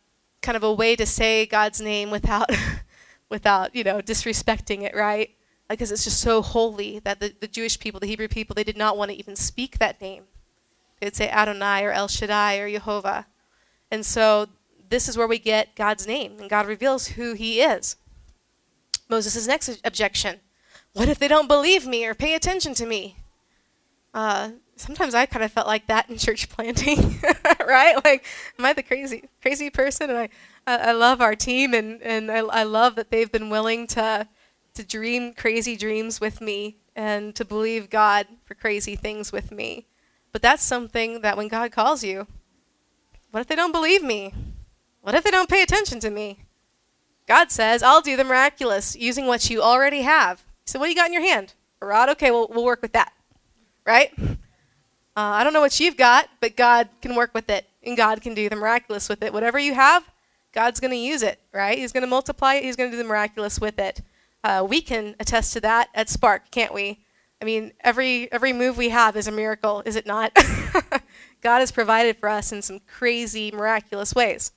[0.42, 2.50] kind of a way to say God's name without,
[3.28, 5.30] without you know, disrespecting it, right?
[5.68, 8.76] Because it's just so holy that the, the Jewish people, the Hebrew people, they did
[8.76, 10.24] not want to even speak that name.
[11.00, 13.26] They'd say Adonai or El Shaddai or Jehovah.
[13.92, 14.48] And so
[14.88, 17.94] this is where we get God's name, and God reveals who he is.
[19.08, 20.40] Moses' next objection
[20.94, 23.18] What if they don't believe me or pay attention to me?
[24.16, 27.20] Uh, sometimes I kind of felt like that in church planting,
[27.66, 28.02] right?
[28.02, 28.24] Like,
[28.58, 30.08] am I the crazy crazy person?
[30.08, 30.28] And I,
[30.66, 34.26] I, I love our team, and and I, I love that they've been willing to
[34.72, 39.86] to dream crazy dreams with me and to believe God for crazy things with me.
[40.32, 42.26] But that's something that when God calls you,
[43.32, 44.32] what if they don't believe me?
[45.02, 46.40] What if they don't pay attention to me?
[47.28, 50.42] God says, I'll do the miraculous using what you already have.
[50.64, 51.52] So, what do you got in your hand?
[51.82, 52.08] A rod?
[52.10, 53.12] Okay, we'll, we'll work with that.
[53.86, 54.12] Right?
[54.18, 54.26] Uh,
[55.16, 58.34] I don't know what you've got, but God can work with it, and God can
[58.34, 59.32] do the miraculous with it.
[59.32, 60.04] Whatever you have,
[60.52, 61.78] God's going to use it, right?
[61.78, 64.02] He's going to multiply it, He's going to do the miraculous with it.
[64.44, 67.00] Uh, we can attest to that at Spark, can't we?
[67.40, 70.34] I mean, every every move we have is a miracle, is it not?
[71.42, 74.52] God has provided for us in some crazy, miraculous ways.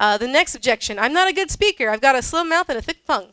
[0.00, 1.88] Uh, the next objection: I'm not a good speaker.
[1.88, 3.32] I've got a slow mouth and a thick tongue.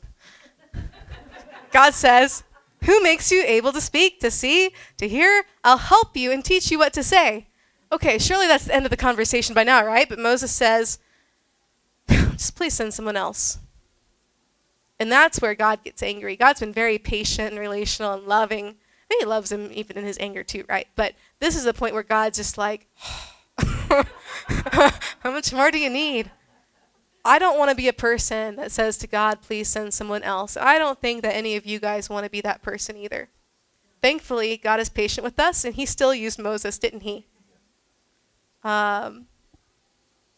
[1.71, 2.43] God says,
[2.85, 5.45] "Who makes you able to speak, to see, to hear?
[5.63, 7.47] I'll help you and teach you what to say."
[7.91, 10.09] Okay, surely that's the end of the conversation by now, right?
[10.09, 10.99] But Moses says,
[12.09, 13.59] "Just please send someone else."
[14.99, 16.35] And that's where God gets angry.
[16.35, 18.75] God's been very patient and relational and loving.
[19.07, 20.87] Think he loves him even in his anger too, right?
[20.95, 22.87] But this is the point where God's just like,
[23.57, 26.31] how much more do you need?
[27.27, 30.55] I don't want to be a person that says to God, please send someone else.
[30.55, 33.29] I don't think that any of you guys want to be that person either.
[33.99, 37.25] Thankfully, God is patient with us, and he still used Moses, didn't he?
[38.63, 39.25] Um,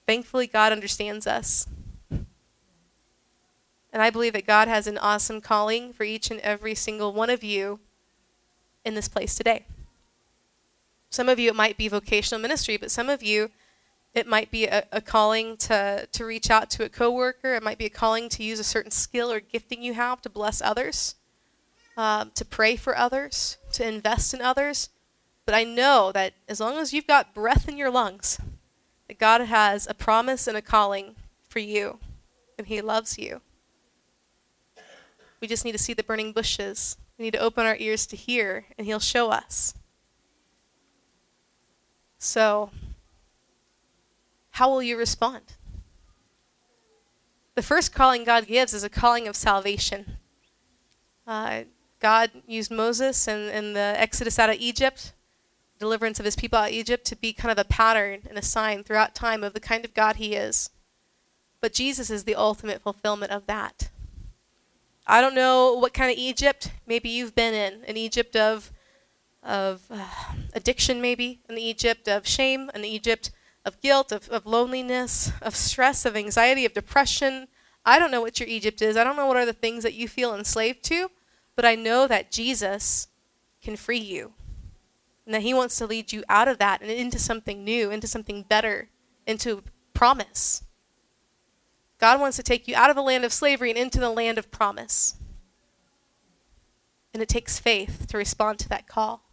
[0.05, 1.67] thankfully, God understands us.
[2.09, 7.29] And I believe that God has an awesome calling for each and every single one
[7.29, 7.81] of you
[8.85, 9.65] in this place today.
[11.09, 13.49] Some of you, it might be vocational ministry, but some of you,
[14.13, 17.53] it might be a, a, calling to, to reach out to a coworker.
[17.53, 20.29] It might be a calling to use a certain skill or gifting you have to
[20.29, 21.15] bless others,
[21.95, 24.89] um, to pray for others, to invest in others.
[25.45, 28.39] But I know that as long as you've got breath in your lungs,
[29.07, 31.15] that God has a promise and a calling
[31.47, 31.99] for you,
[32.57, 33.41] and He loves you.
[35.39, 36.97] We just need to see the burning bushes.
[37.17, 39.73] We need to open our ears to hear, and He'll show us.
[42.17, 42.71] So,
[44.57, 45.43] how will you respond?
[47.53, 50.17] The first calling God gives is a calling of salvation.
[51.27, 51.65] Uh,
[51.99, 55.13] God used Moses and, and the exodus out of Egypt,
[55.77, 58.41] deliverance of his people out of Egypt, to be kind of a pattern and a
[58.41, 60.71] sign throughout time of the kind of God he is.
[61.61, 63.89] But Jesus is the ultimate fulfillment of that.
[65.05, 68.71] I don't know what kind of Egypt maybe you've been in, an Egypt of
[69.43, 70.03] of uh,
[70.53, 73.29] addiction maybe, an Egypt of shame, an Egypt
[73.67, 77.47] of guilt, of, of loneliness, of stress, of anxiety, of depression.
[77.85, 78.95] I don't know what your Egypt is.
[78.95, 81.11] I don't know what are the things that you feel enslaved to,
[81.55, 83.09] but I know that Jesus
[83.61, 84.33] can free you.
[85.25, 88.07] And that he wants to lead you out of that and into something new, into
[88.07, 88.87] something better,
[89.27, 90.63] into promise.
[91.99, 94.37] God wants to take you out of the land of slavery and into the land
[94.37, 95.15] of promise.
[97.13, 99.23] And it takes faith to respond to that call.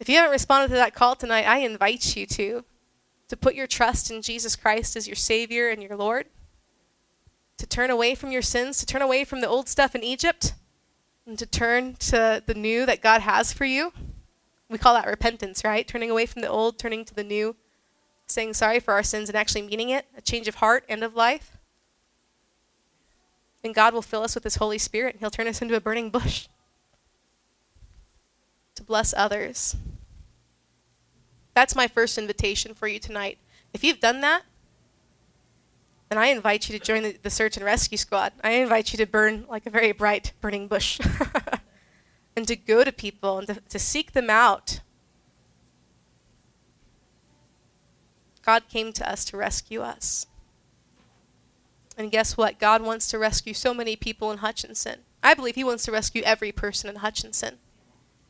[0.00, 2.64] If you haven't responded to that call tonight, I invite you to
[3.28, 6.26] to put your trust in Jesus Christ as your savior and your Lord.
[7.58, 10.54] To turn away from your sins, to turn away from the old stuff in Egypt,
[11.26, 13.92] and to turn to the new that God has for you.
[14.70, 15.86] We call that repentance, right?
[15.86, 17.56] Turning away from the old, turning to the new,
[18.26, 21.14] saying sorry for our sins and actually meaning it, a change of heart and of
[21.14, 21.56] life.
[23.64, 25.80] And God will fill us with His Holy Spirit, and He'll turn us into a
[25.80, 26.48] burning bush
[28.76, 29.74] to bless others.
[31.58, 33.36] That's my first invitation for you tonight.
[33.72, 34.42] If you've done that,
[36.08, 38.32] then I invite you to join the, the search and rescue squad.
[38.44, 41.00] I invite you to burn like a very bright burning bush
[42.36, 44.82] and to go to people and to, to seek them out.
[48.42, 50.28] God came to us to rescue us.
[51.96, 52.60] And guess what?
[52.60, 55.00] God wants to rescue so many people in Hutchinson.
[55.24, 57.58] I believe He wants to rescue every person in Hutchinson.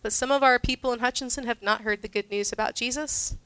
[0.03, 3.37] But some of our people in Hutchinson have not heard the good news about Jesus.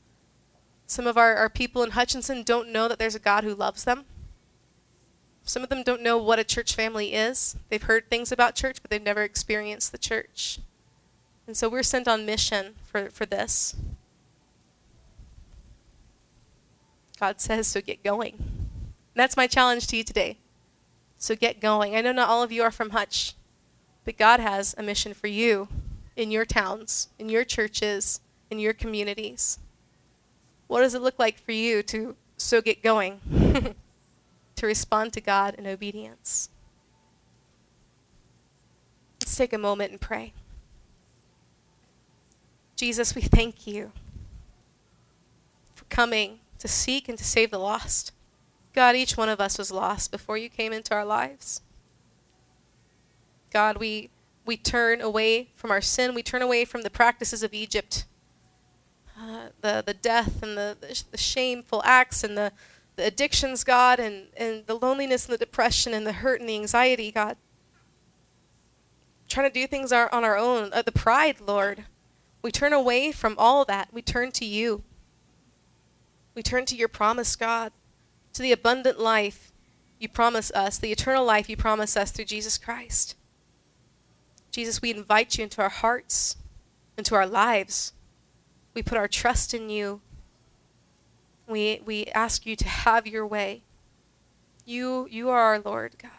[0.87, 3.85] Some of our, our people in Hutchinson don't know that there's a God who loves
[3.85, 4.05] them.
[5.45, 7.57] Some of them don't know what a church family is.
[7.69, 10.61] They've heard things about church, but they've never experienced the church.
[11.47, 13.75] And so we're sent on mission for, for this.
[17.19, 18.69] God says, so get going.
[19.15, 20.39] That's my challenge to you today.
[21.19, 21.97] So get going.
[21.97, 23.35] I know not all of you are from Hutch,
[24.05, 25.69] but God has a mission for you
[26.17, 28.21] in your towns, in your churches,
[28.51, 29.59] in your communities.
[30.67, 33.21] What does it look like for you to so get going,
[34.57, 36.51] to respond to God in obedience?
[39.21, 40.33] Let's take a moment and pray.
[42.77, 43.93] Jesus, we thank you
[45.75, 48.13] for coming to seek and to save the lost.
[48.75, 51.61] God, each one of us was lost before you came into our lives.
[53.53, 54.11] God, we,
[54.45, 56.15] we turn away from our sin.
[56.15, 58.07] We turn away from the practices of Egypt,
[59.19, 62.53] uh, the, the death and the, the, the, shameful acts and the,
[62.97, 66.57] the addictions, God, and, and the loneliness and the depression and the hurt and the
[66.57, 67.37] anxiety, God.
[69.29, 71.85] Trying to do things our, on our own, uh, the pride, Lord.
[72.43, 73.89] We turn away from all that.
[73.93, 74.83] We turn to you.
[76.35, 77.73] We turn to your promise, God,
[78.33, 79.53] to the abundant life
[79.99, 83.15] you promise us, the eternal life you promise us through Jesus Christ.
[84.53, 86.37] Jesus, we invite you into our hearts,
[86.99, 87.95] into our lives.
[88.75, 90.03] We put our trust in you.
[91.49, 93.63] We, we ask you to have your way.
[94.67, 96.11] You, you are our Lord, God.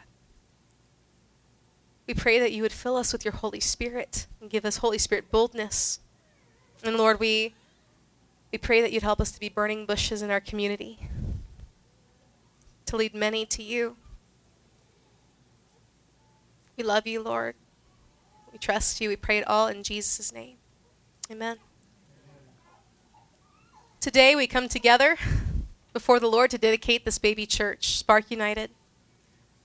[2.08, 4.98] We pray that you would fill us with your Holy Spirit and give us Holy
[4.98, 6.00] Spirit boldness.
[6.84, 7.54] And Lord, we,
[8.52, 11.08] we pray that you'd help us to be burning bushes in our community,
[12.88, 13.96] to lead many to you.
[16.76, 17.56] We love you, Lord.
[18.64, 19.10] Trust you.
[19.10, 20.56] We pray it all in Jesus' name.
[21.30, 21.58] Amen.
[24.00, 25.18] Today we come together
[25.92, 28.70] before the Lord to dedicate this baby church, Spark United.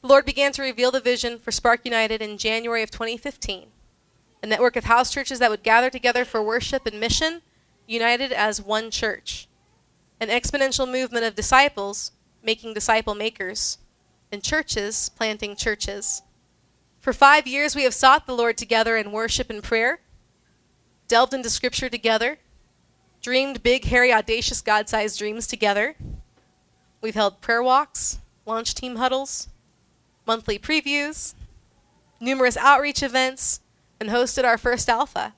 [0.02, 3.68] The Lord began to reveal the vision for Spark United in January of 2015,
[4.42, 7.42] a network of house churches that would gather together for worship and mission,
[7.86, 9.46] united as one church.
[10.18, 12.10] An exponential movement of disciples
[12.42, 13.78] making disciple makers,
[14.32, 16.22] and churches planting churches.
[17.08, 20.00] For five years, we have sought the Lord together in worship and prayer,
[21.06, 22.36] delved into Scripture together,
[23.22, 25.96] dreamed big, hairy, audacious, God sized dreams together.
[27.00, 29.48] We've held prayer walks, launch team huddles,
[30.26, 31.32] monthly previews,
[32.20, 33.60] numerous outreach events,
[33.98, 35.32] and hosted our first Alpha.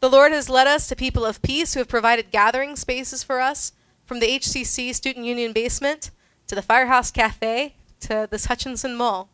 [0.00, 3.38] The Lord has led us to people of peace who have provided gathering spaces for
[3.38, 3.74] us,
[4.06, 6.10] from the HCC Student Union basement
[6.46, 9.28] to the Firehouse Cafe to this Hutchinson Mall.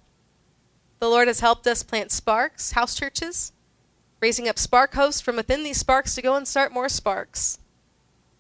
[1.01, 3.53] The Lord has helped us plant Sparks, house churches,
[4.21, 7.59] raising up Spark hosts from within these Sparks to go and start more Sparks.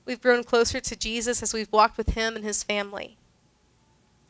[0.04, 3.16] We've grown closer to Jesus as we've walked with him and his family,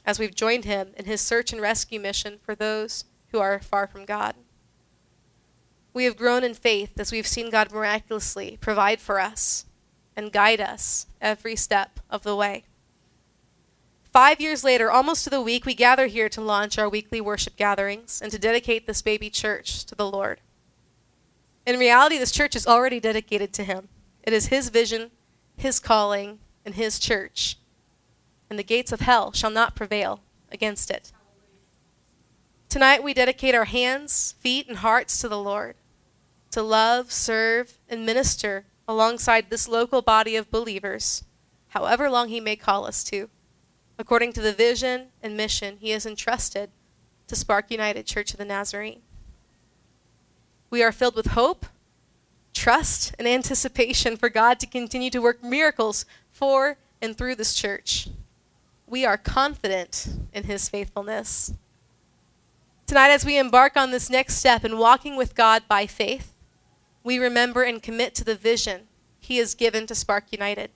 [0.06, 3.88] as we've joined him in his search and rescue mission for those who are far
[3.88, 4.36] from God.
[5.92, 9.66] We have grown in faith as we've seen God miraculously provide for us
[10.14, 12.64] and guide us every step of the way.
[14.12, 17.56] Five years later, almost to the week, we gather here to launch our weekly worship
[17.56, 20.40] gatherings and to dedicate this baby church to the Lord.
[21.64, 23.88] In reality, this church is already dedicated to Him.
[24.24, 25.12] It is His vision,
[25.56, 27.56] His calling, and His church.
[28.48, 30.20] And the gates of hell shall not prevail
[30.50, 31.12] against it.
[32.68, 35.76] Tonight, we dedicate our hands, feet, and hearts to the Lord
[36.50, 41.22] to love, serve, and minister alongside this local body of believers,
[41.68, 43.30] however long He may call us to,
[44.00, 46.70] according to the vision and mission He has entrusted
[47.26, 49.02] to Spark United Church of the Nazarene.
[50.70, 51.66] We are filled with hope,
[52.54, 58.08] trust, and anticipation for God to continue to work miracles for and through this church.
[58.86, 61.52] We are confident in His faithfulness.
[62.86, 66.34] Tonight, as we embark on this next step in walking with God by faith,
[67.04, 70.70] we remember and commit to the vision He has given to Spark United.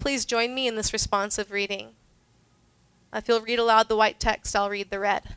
[0.00, 1.90] Please join me in this responsive reading.
[3.12, 5.36] If you'll read aloud the white text, I'll read the red.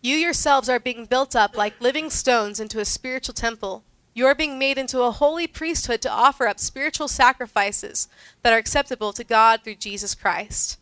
[0.00, 3.84] You yourselves are being built up like living stones into a spiritual temple.
[4.14, 8.08] You are being made into a holy priesthood to offer up spiritual sacrifices
[8.42, 10.78] that are acceptable to God through Jesus Christ.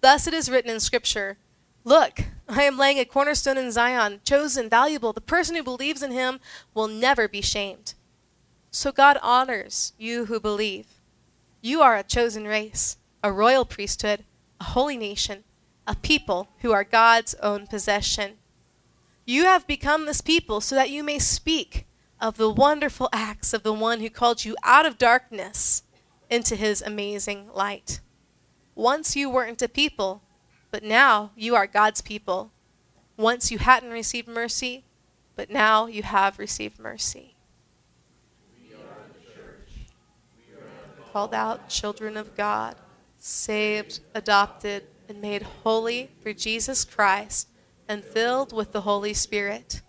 [0.00, 1.36] Thus it is written in Scripture
[1.84, 5.12] Look, I am laying a cornerstone in Zion, chosen, valuable.
[5.12, 6.40] The person who believes in him
[6.74, 7.94] will never be shamed.
[8.74, 10.86] So God honors you who believe.
[11.60, 14.24] You are a chosen race, a royal priesthood,
[14.58, 15.44] a holy nation,
[15.86, 18.38] a people who are God's own possession.
[19.26, 21.86] You have become this people so that you may speak
[22.18, 25.82] of the wonderful acts of the one who called you out of darkness
[26.30, 28.00] into his amazing light.
[28.74, 30.22] Once you weren't a people,
[30.70, 32.52] but now you are God's people.
[33.18, 34.86] Once you hadn't received mercy,
[35.36, 37.31] but now you have received mercy.
[41.12, 42.76] Called out children of God,
[43.18, 47.48] saved, adopted, and made holy through Jesus Christ,
[47.88, 49.82] and filled with the Holy Spirit.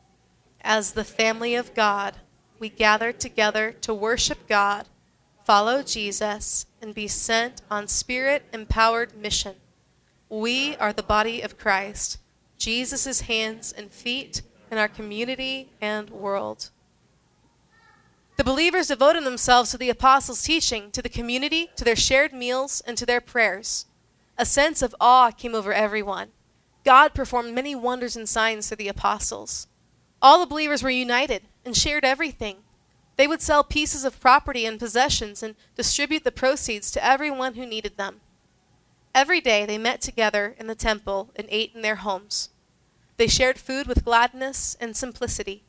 [0.62, 2.18] As the family of God,
[2.60, 4.88] we gather together to worship God,
[5.46, 9.56] follow Jesus, and be sent on spirit empowered mission
[10.34, 12.18] we are the body of Christ,
[12.58, 16.72] Jesus' hands and feet in our community and world.
[18.36, 22.82] The believers devoted themselves to the apostles' teaching, to the community, to their shared meals,
[22.86, 23.86] and to their prayers.
[24.38, 26.30] A sense of awe came over everyone.
[26.84, 29.68] God performed many wonders and signs through the apostles.
[30.22, 32.58] All the believers were united and shared everything.
[33.16, 37.66] They would sell pieces of property and possessions and distribute the proceeds to everyone who
[37.66, 38.22] needed them.
[39.14, 42.50] Every day they met together in the temple and ate in their homes.
[43.18, 45.64] They shared food with gladness and simplicity.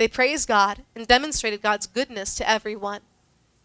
[0.00, 3.02] They praised God and demonstrated God's goodness to everyone.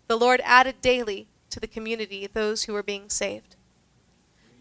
[0.09, 3.55] The Lord added daily to the community those who were being saved.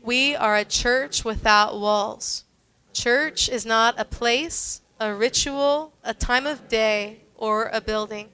[0.00, 2.44] We are a church without walls.
[2.92, 8.28] Church is not a place, a ritual, a time of day, or a building.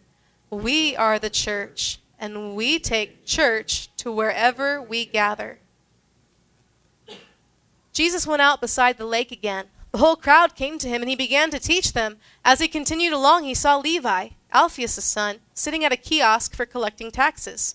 [0.51, 5.61] We are the church, and we take church to wherever we gather.
[7.95, 9.69] Jesus went out beside the lake again.
[9.93, 12.19] The whole crowd came to him, and he began to teach them.
[12.45, 17.11] As he continued along, he saw Levi, Alphaeus' son, sitting at a kiosk for collecting
[17.11, 17.75] taxes.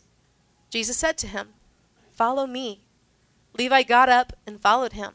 [0.69, 1.49] Jesus said to him,
[2.11, 2.85] Follow me.
[3.57, 5.13] Levi got up and followed him.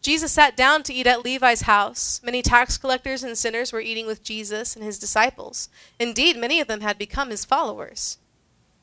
[0.00, 2.20] Jesus sat down to eat at Levi's house.
[2.22, 5.68] Many tax collectors and sinners were eating with Jesus and his disciples.
[5.98, 8.18] Indeed, many of them had become his followers.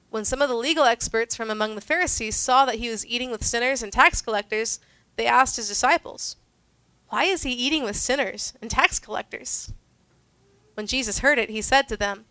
[0.10, 3.32] When some of the legal experts from among the Pharisees saw that he was eating
[3.32, 4.80] with sinners and tax collectors,
[5.16, 6.36] they asked his disciples,
[7.14, 9.72] Why is he eating with sinners and tax collectors?
[10.74, 12.26] When Jesus heard it, he said to them,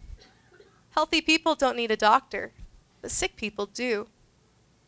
[0.91, 2.51] Healthy people don't need a doctor,
[3.01, 4.09] but sick people do.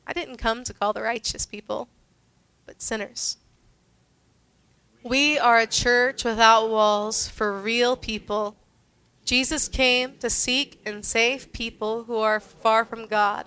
[0.05, 1.87] I didn't come to call the righteous people,
[2.67, 3.37] but sinners.
[5.05, 8.57] We are a church without walls for real people.
[9.25, 13.47] Jesus came to seek and save people who are far from God.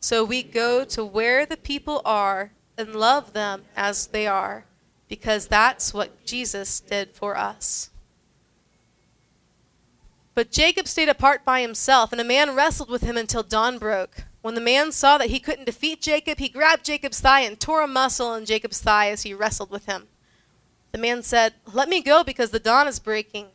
[0.00, 4.64] So we go to where the people are and love them as they are,
[5.08, 7.90] because that's what Jesus did for us.
[10.34, 14.24] But Jacob stayed apart by himself, and a man wrestled with him until dawn broke.
[14.42, 17.82] When the man saw that he couldn't defeat Jacob, he grabbed Jacob's thigh and tore
[17.82, 20.08] a muscle in Jacob's thigh as he wrestled with him.
[20.92, 23.46] The man said, Let me go because the dawn is breaking.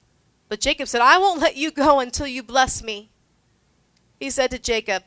[0.47, 3.11] But Jacob said, I won't let you go until you bless me.
[4.19, 5.03] He said to Jacob,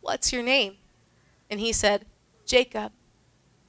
[0.00, 0.76] What's your name?
[1.50, 2.06] And he said,
[2.46, 2.92] Jacob.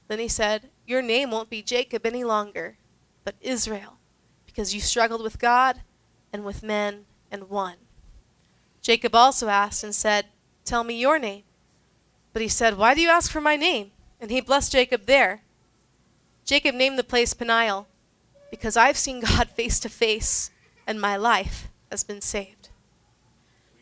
[0.08, 2.78] Then he said, Your name won't be Jacob any longer,
[3.24, 3.98] but Israel,
[4.46, 5.82] because you struggled with God
[6.32, 7.74] and with men and won.
[8.80, 10.26] Jacob also asked and said,
[10.64, 11.44] Tell me your name.
[12.32, 13.92] But he said, Why do you ask for my name?
[14.20, 15.42] And he blessed Jacob there.
[16.44, 17.86] Jacob named the place Peniel,
[18.50, 20.50] because I've seen God face to face,
[20.86, 22.70] and my life has been saved.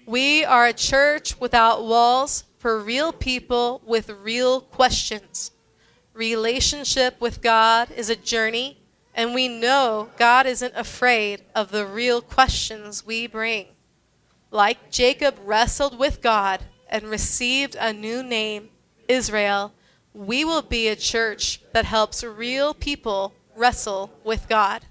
[0.06, 5.52] We are a church without walls for real people with real questions.
[6.16, 8.78] Relationship with God is a journey,
[9.14, 13.66] and we know God isn't afraid of the real questions we bring.
[14.50, 18.70] Like Jacob wrestled with God and received a new name,
[19.08, 19.74] Israel,
[20.14, 24.86] we will be a church that helps real people wrestle with God.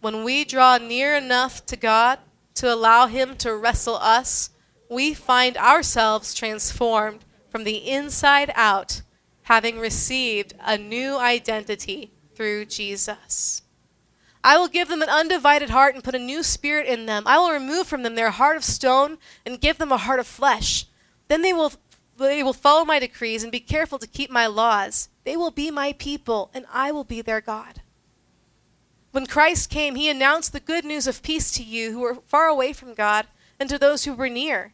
[0.00, 2.18] When we draw near enough to God
[2.54, 4.48] to allow Him to wrestle us,
[4.88, 9.02] we find ourselves transformed from the inside out
[9.46, 13.62] having received a new identity through Jesus.
[14.42, 17.22] I will give them an undivided heart and put a new spirit in them.
[17.26, 20.26] I will remove from them their heart of stone and give them a heart of
[20.26, 20.86] flesh.
[21.28, 21.72] Then they will
[22.16, 25.10] they will follow my decrees and be careful to keep my laws.
[25.22, 27.82] They will be my people and I will be their God.
[29.12, 32.46] When Christ came, he announced the good news of peace to you who were far
[32.48, 33.26] away from God
[33.60, 34.72] and to those who were near.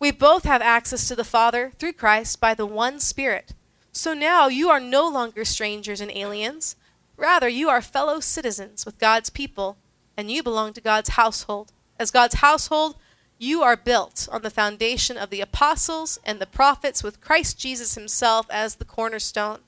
[0.00, 3.54] We both have access to the Father through Christ by the one Spirit.
[3.98, 6.76] So now you are no longer strangers and aliens.
[7.16, 9.76] Rather, you are fellow citizens with God's people,
[10.16, 11.72] and you belong to God's household.
[11.98, 12.94] As God's household,
[13.38, 17.96] you are built on the foundation of the apostles and the prophets, with Christ Jesus
[17.96, 19.62] himself as the cornerstone.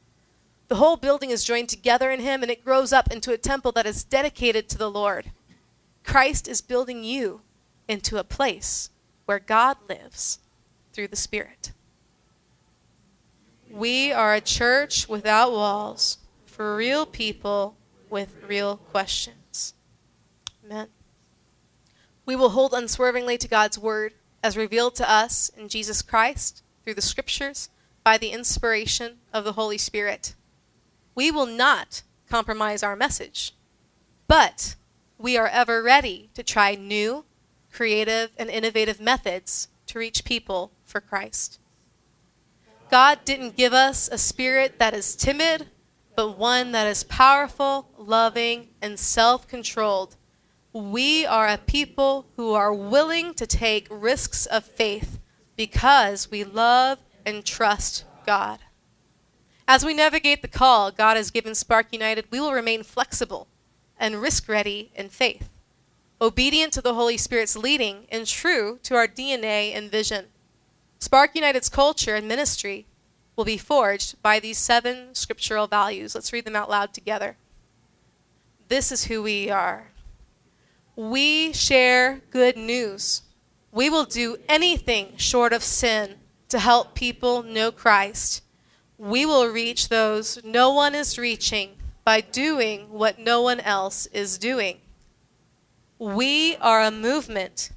[0.68, 3.72] The whole building is joined together in him, and it grows up into a temple
[3.72, 5.32] that is dedicated to the Lord.
[6.04, 7.40] Christ is building you
[7.88, 8.90] into a place
[9.24, 10.38] where God lives
[10.92, 11.72] through the Spirit.
[13.70, 17.76] We are a church without walls for real people
[18.08, 19.74] with real questions.
[20.64, 20.88] Amen.
[22.26, 26.94] We will hold unswervingly to God's word as revealed to us in Jesus Christ through
[26.94, 27.70] the scriptures
[28.02, 30.34] by the inspiration of the Holy Spirit.
[31.14, 33.54] We will not compromise our message,
[34.26, 34.74] but
[35.16, 37.24] we are ever ready to try new,
[37.72, 41.59] creative, and innovative methods to reach people for Christ.
[42.90, 45.68] God didn't give us a spirit that is timid,
[46.16, 50.16] but one that is powerful, loving, and self controlled.
[50.72, 55.18] We are a people who are willing to take risks of faith
[55.56, 58.60] because we love and trust God.
[59.68, 63.46] As we navigate the call God has given Spark United, we will remain flexible
[63.98, 65.48] and risk ready in faith.
[66.20, 70.26] obedient to the Holy Spirit's leading, and true to our DNA and vision.
[71.00, 72.86] Spark United's culture and ministry
[73.34, 76.14] will be forged by these seven scriptural values.
[76.14, 77.36] Let's read them out loud together.
[78.68, 79.92] This is who we are.
[80.94, 83.22] We share good news.
[83.72, 86.16] We will do anything short of sin
[86.50, 88.42] to help people know Christ.
[88.98, 94.36] We will reach those no one is reaching by doing what no one else is
[94.36, 94.80] doing.
[95.98, 97.70] We are a movement.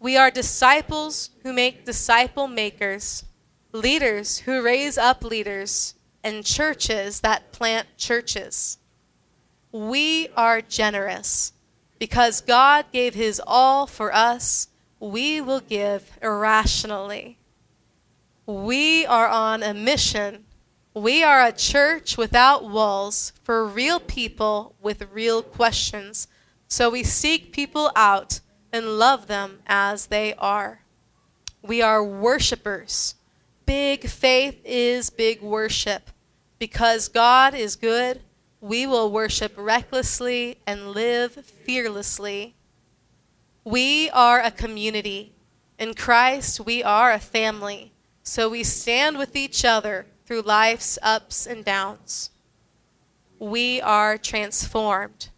[0.00, 3.24] We are disciples who make disciple makers,
[3.72, 8.78] leaders who raise up leaders, and churches that plant churches.
[9.72, 11.52] We are generous.
[11.98, 14.68] Because God gave his all for us,
[15.00, 17.38] we will give irrationally.
[18.46, 20.44] We are on a mission.
[20.94, 26.28] We are a church without walls for real people with real questions.
[26.68, 28.40] So we seek people out
[28.72, 30.82] and love them as they are.
[31.62, 33.14] We are worshipers.
[33.66, 36.10] Big faith is big worship.
[36.58, 38.22] Because God is good,
[38.60, 42.54] we will worship recklessly and live fearlessly.
[43.64, 45.32] We are a community.
[45.78, 47.92] In Christ, we are a family.
[48.22, 52.30] So we stand with each other through life's ups and downs.
[53.38, 55.28] We are transformed.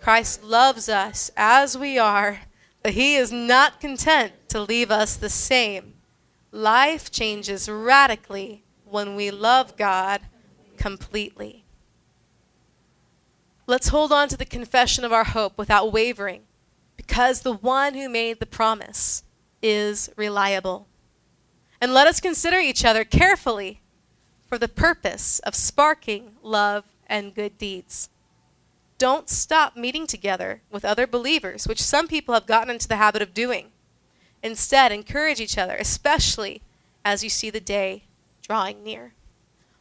[0.00, 2.40] Christ loves us as we are
[2.82, 5.94] but he is not content to leave us the same.
[6.50, 10.22] Life changes radically when we love God
[10.76, 11.64] completely.
[13.66, 16.42] Let's hold on to the confession of our hope without wavering,
[16.96, 19.22] because the one who made the promise
[19.62, 20.88] is reliable.
[21.80, 23.80] And let us consider each other carefully
[24.46, 28.08] for the purpose of sparking love and good deeds
[29.00, 33.22] don't stop meeting together with other believers, which some people have gotten into the habit
[33.22, 33.68] of doing.
[34.42, 36.60] Instead, encourage each other, especially
[37.02, 38.04] as you see the day
[38.42, 39.14] drawing near.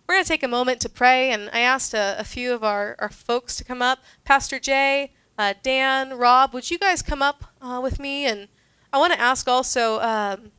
[0.07, 2.63] We're going to take a moment to pray, and I asked a, a few of
[2.63, 3.99] our, our folks to come up.
[4.24, 8.26] Pastor Jay, uh, Dan, Rob, would you guys come up uh, with me?
[8.26, 8.47] And
[8.93, 10.53] I want to ask also um,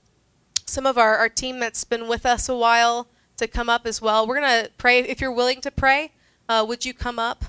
[0.66, 3.08] some of our, our team that's been with us a while
[3.38, 4.26] to come up as well.
[4.26, 5.00] We're going to pray.
[5.00, 6.12] If you're willing to pray,
[6.46, 7.46] uh, would you come up?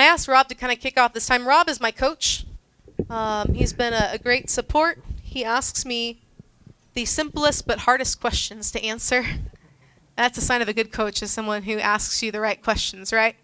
[0.00, 1.46] I asked Rob to kind of kick off this time.
[1.46, 2.44] Rob is my coach.
[3.08, 5.02] Um, he's been a, a great support.
[5.22, 6.22] He asks me
[6.94, 9.24] the simplest but hardest questions to answer.
[10.16, 13.12] That's a sign of a good coach, is someone who asks you the right questions,
[13.12, 13.36] right?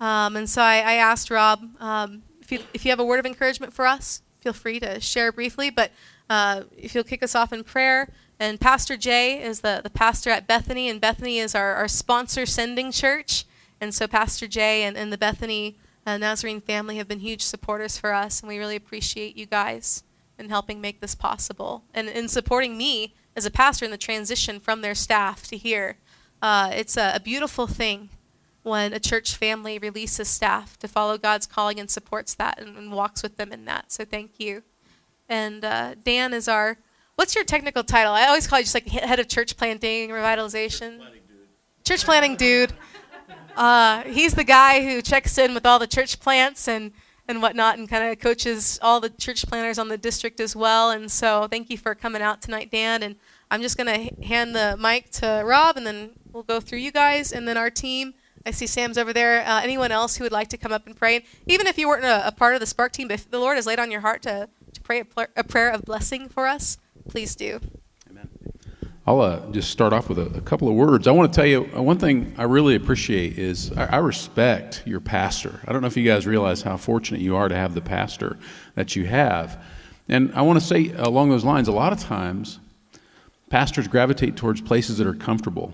[0.00, 3.20] Um, and so I, I asked Rob um, if, you, if you have a word
[3.20, 5.70] of encouragement for us, feel free to share briefly.
[5.70, 5.90] But
[6.30, 8.08] uh, if you'll kick us off in prayer.
[8.40, 12.46] And Pastor Jay is the, the pastor at Bethany, and Bethany is our, our sponsor
[12.46, 13.44] sending church.
[13.80, 17.98] And so Pastor Jay and, and the Bethany uh, Nazarene family have been huge supporters
[17.98, 20.02] for us, and we really appreciate you guys
[20.38, 24.60] in helping make this possible and in supporting me as a pastor in the transition
[24.60, 25.96] from their staff to here.
[26.40, 28.08] Uh, it's a, a beautiful thing
[28.62, 32.92] when a church family releases staff to follow God's calling and supports that and, and
[32.92, 33.90] walks with them in that.
[33.92, 34.62] So thank you.
[35.28, 36.78] And uh, Dan is our,
[37.16, 38.12] what's your technical title?
[38.12, 40.98] I always call you just like head of church planting, revitalization.
[40.98, 41.84] Church planting dude.
[41.84, 42.72] Church planting dude.
[43.58, 46.92] Uh, he's the guy who checks in with all the church plants and,
[47.26, 50.92] and whatnot and kind of coaches all the church planters on the district as well.
[50.92, 53.02] And so thank you for coming out tonight, Dan.
[53.02, 53.16] And
[53.50, 56.92] I'm just going to hand the mic to Rob and then we'll go through you
[56.92, 58.14] guys and then our team.
[58.46, 59.40] I see Sam's over there.
[59.44, 61.24] Uh, anyone else who would like to come up and pray?
[61.48, 63.66] Even if you weren't a, a, part of the Spark team, if the Lord has
[63.66, 66.78] laid on your heart to, to pray a, pl- a prayer of blessing for us,
[67.08, 67.60] please do.
[69.08, 71.08] I'll uh, just start off with a, a, couple of words.
[71.08, 74.82] I want to tell you uh, one thing I really appreciate is I, I, respect
[74.84, 75.62] your pastor.
[75.66, 78.36] I don't know if you guys realize how fortunate you are to have the pastor
[78.74, 79.64] that you have.
[80.10, 82.60] And I want to say along those lines, a lot of times
[83.48, 85.72] pastors gravitate towards places that are comfortable,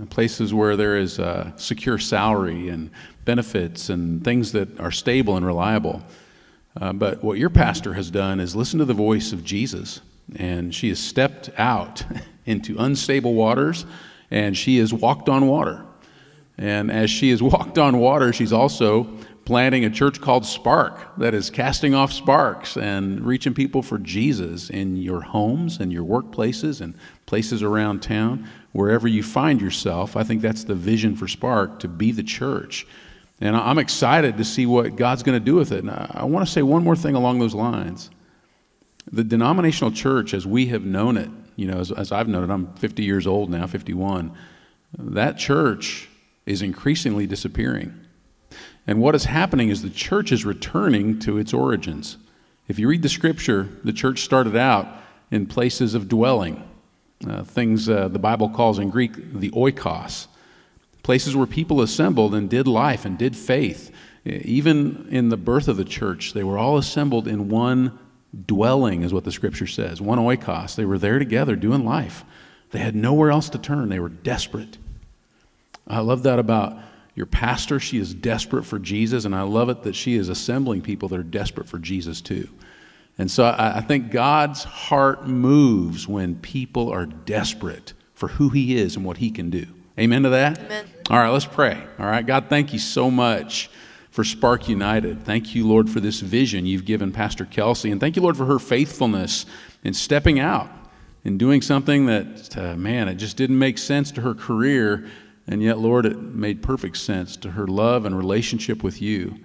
[0.00, 2.92] uh, places where there is a secure salary and
[3.24, 6.00] benefits and things that are stable and reliable.
[6.80, 10.00] Uh, but what your pastor has done is listen to the voice of Jesus
[10.36, 12.04] and she has stepped out
[12.46, 13.84] into unstable waters
[14.30, 15.84] and she has walked on water.
[16.56, 19.04] And as she has walked on water, she's also
[19.44, 24.70] planting a church called Spark that is casting off sparks and reaching people for Jesus
[24.70, 26.94] in your homes and your workplaces and
[27.26, 30.16] places around town, wherever you find yourself.
[30.16, 32.86] I think that's the vision for Spark to be the church.
[33.40, 35.82] And I'm excited to see what God's going to do with it.
[35.82, 38.10] And I want to say one more thing along those lines.
[39.12, 42.52] The denominational church, as we have known it, you know, as, as I've known it,
[42.52, 44.32] I'm 50 years old now, 51,
[44.98, 46.08] that church
[46.46, 47.94] is increasingly disappearing.
[48.86, 52.16] And what is happening is the church is returning to its origins.
[52.68, 54.88] If you read the scripture, the church started out
[55.30, 56.68] in places of dwelling,
[57.28, 60.26] uh, things uh, the Bible calls in Greek the oikos,
[61.02, 63.90] places where people assembled and did life and did faith.
[64.24, 67.98] Even in the birth of the church, they were all assembled in one
[68.46, 70.76] dwelling, is what the scripture says, one oikos.
[70.76, 72.24] They were there together doing life.
[72.70, 74.78] They had nowhere else to turn, they were desperate.
[75.86, 76.78] I love that about
[77.14, 77.80] your pastor.
[77.80, 81.18] She is desperate for Jesus, and I love it that she is assembling people that
[81.18, 82.48] are desperate for Jesus too.
[83.18, 88.76] And so I, I think God's heart moves when people are desperate for who He
[88.76, 89.66] is and what He can do.
[89.98, 90.58] Amen to that?
[90.60, 90.86] Amen.
[91.10, 91.82] All right, let's pray.
[91.98, 93.68] All right, God, thank you so much
[94.20, 95.24] for Spark United.
[95.24, 97.90] Thank you, Lord, for this vision you've given Pastor Kelsey.
[97.90, 99.46] And thank you, Lord, for her faithfulness
[99.82, 100.70] in stepping out
[101.24, 105.08] and doing something that, uh, man, it just didn't make sense to her career.
[105.46, 109.38] And yet, Lord, it made perfect sense to her love and relationship with you.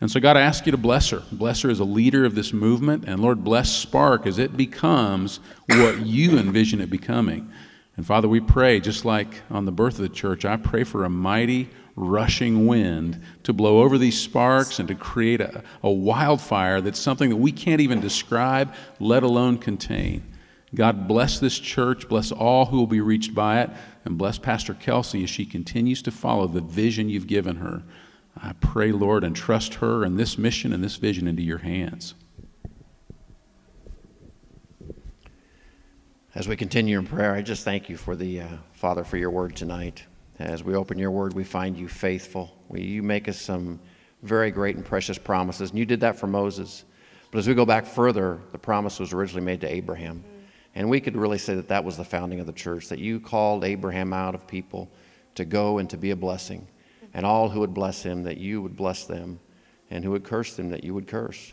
[0.00, 1.24] And so, God, I ask you to bless her.
[1.32, 3.06] Bless her as a leader of this movement.
[3.08, 7.50] And Lord, bless Spark as it becomes what you envision it becoming.
[7.96, 11.04] And Father, we pray, just like on the birth of the church, I pray for
[11.04, 11.68] a mighty
[12.00, 17.30] rushing wind to blow over these sparks and to create a, a wildfire that's something
[17.30, 20.22] that we can't even describe, let alone contain.
[20.74, 23.70] God bless this church, bless all who will be reached by it,
[24.04, 27.82] and bless Pastor Kelsey as she continues to follow the vision you've given her.
[28.36, 32.14] I pray, Lord, and trust her and this mission and this vision into your hands.
[36.34, 39.30] As we continue in prayer, I just thank you for the uh, Father for your
[39.30, 40.04] word tonight.
[40.40, 42.56] As we open your word, we find you faithful.
[42.70, 43.78] We, you make us some
[44.22, 46.86] very great and precious promises, and you did that for Moses.
[47.30, 50.24] But as we go back further, the promise was originally made to Abraham.
[50.74, 53.20] And we could really say that that was the founding of the church, that you
[53.20, 54.90] called Abraham out of people
[55.34, 56.66] to go and to be a blessing.
[57.12, 59.40] And all who would bless him, that you would bless them,
[59.90, 61.52] and who would curse them, that you would curse.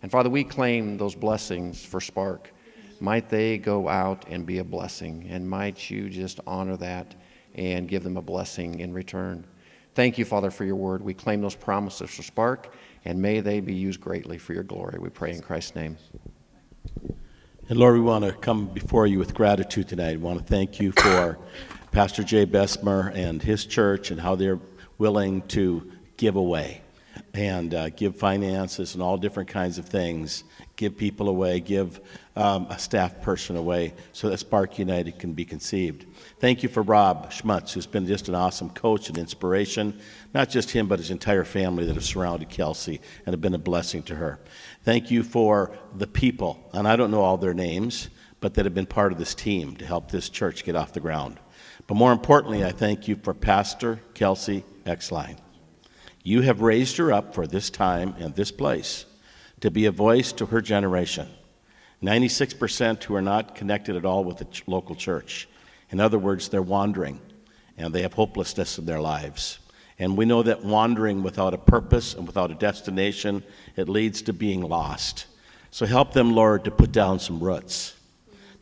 [0.00, 2.52] And Father, we claim those blessings for Spark.
[3.00, 7.16] Might they go out and be a blessing, and might you just honor that
[7.58, 9.44] and give them a blessing in return.
[9.94, 11.02] Thank you, Father, for your word.
[11.02, 12.72] We claim those promises for Spark,
[13.04, 14.98] and may they be used greatly for your glory.
[15.00, 15.98] We pray in Christ's name.
[17.68, 20.12] And Lord, we want to come before you with gratitude tonight.
[20.12, 21.36] We want to thank you for
[21.90, 24.60] Pastor Jay Besmer and his church and how they're
[24.98, 26.82] willing to give away
[27.34, 30.44] and uh, give finances and all different kinds of things,
[30.78, 32.00] give people away, give
[32.36, 36.06] um, a staff person away so that Spark United can be conceived.
[36.38, 39.98] Thank you for Rob Schmutz, who's been just an awesome coach and inspiration,
[40.32, 43.58] not just him, but his entire family that have surrounded Kelsey and have been a
[43.58, 44.38] blessing to her.
[44.84, 48.08] Thank you for the people, and I don't know all their names,
[48.40, 51.00] but that have been part of this team to help this church get off the
[51.00, 51.40] ground.
[51.88, 55.38] But more importantly, I thank you for Pastor Kelsey Exline.
[56.22, 59.06] You have raised her up for this time and this place
[59.60, 61.28] to be a voice to her generation.
[62.02, 65.48] 96% who are not connected at all with the ch- local church.
[65.90, 67.20] In other words, they're wandering
[67.76, 69.58] and they have hopelessness in their lives.
[69.98, 73.42] And we know that wandering without a purpose and without a destination,
[73.76, 75.26] it leads to being lost.
[75.70, 77.94] So help them, Lord, to put down some roots,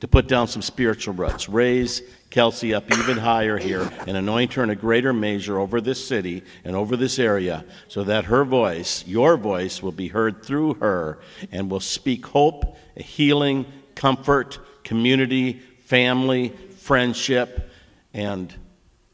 [0.00, 1.48] to put down some spiritual roots.
[1.48, 6.06] Raise Kelsey up even higher here and anoint her in a greater measure over this
[6.06, 10.74] city and over this area so that her voice, your voice, will be heard through
[10.74, 11.18] her
[11.52, 13.64] and will speak hope, healing,
[13.94, 15.54] comfort, community,
[15.84, 17.70] family, friendship,
[18.12, 18.54] and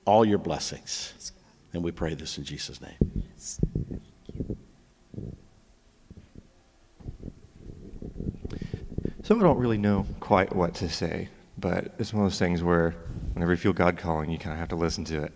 [0.04, 1.32] all your blessings.
[1.72, 3.24] And we pray this in Jesus' name.
[9.22, 11.28] So I don't really know quite what to say,
[11.62, 12.90] but it's one of those things where
[13.32, 15.32] whenever you feel God calling, you kind of have to listen to it.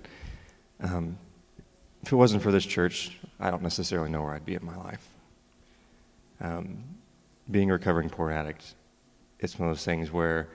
[0.83, 1.18] Um,
[2.03, 4.77] if it wasn't for this church, I don't necessarily know where I'd be in my
[4.77, 5.07] life.
[6.41, 6.83] Um,
[7.49, 8.74] being a recovering poor addict,
[9.39, 10.49] it's one of those things where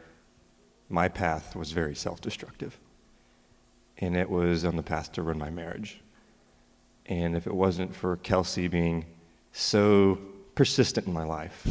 [0.89, 2.77] my path was very self destructive.
[3.97, 6.01] And it was on the path to ruin my marriage.
[7.05, 9.05] And if it wasn't for Kelsey being
[9.53, 10.19] so
[10.53, 11.65] persistent in my life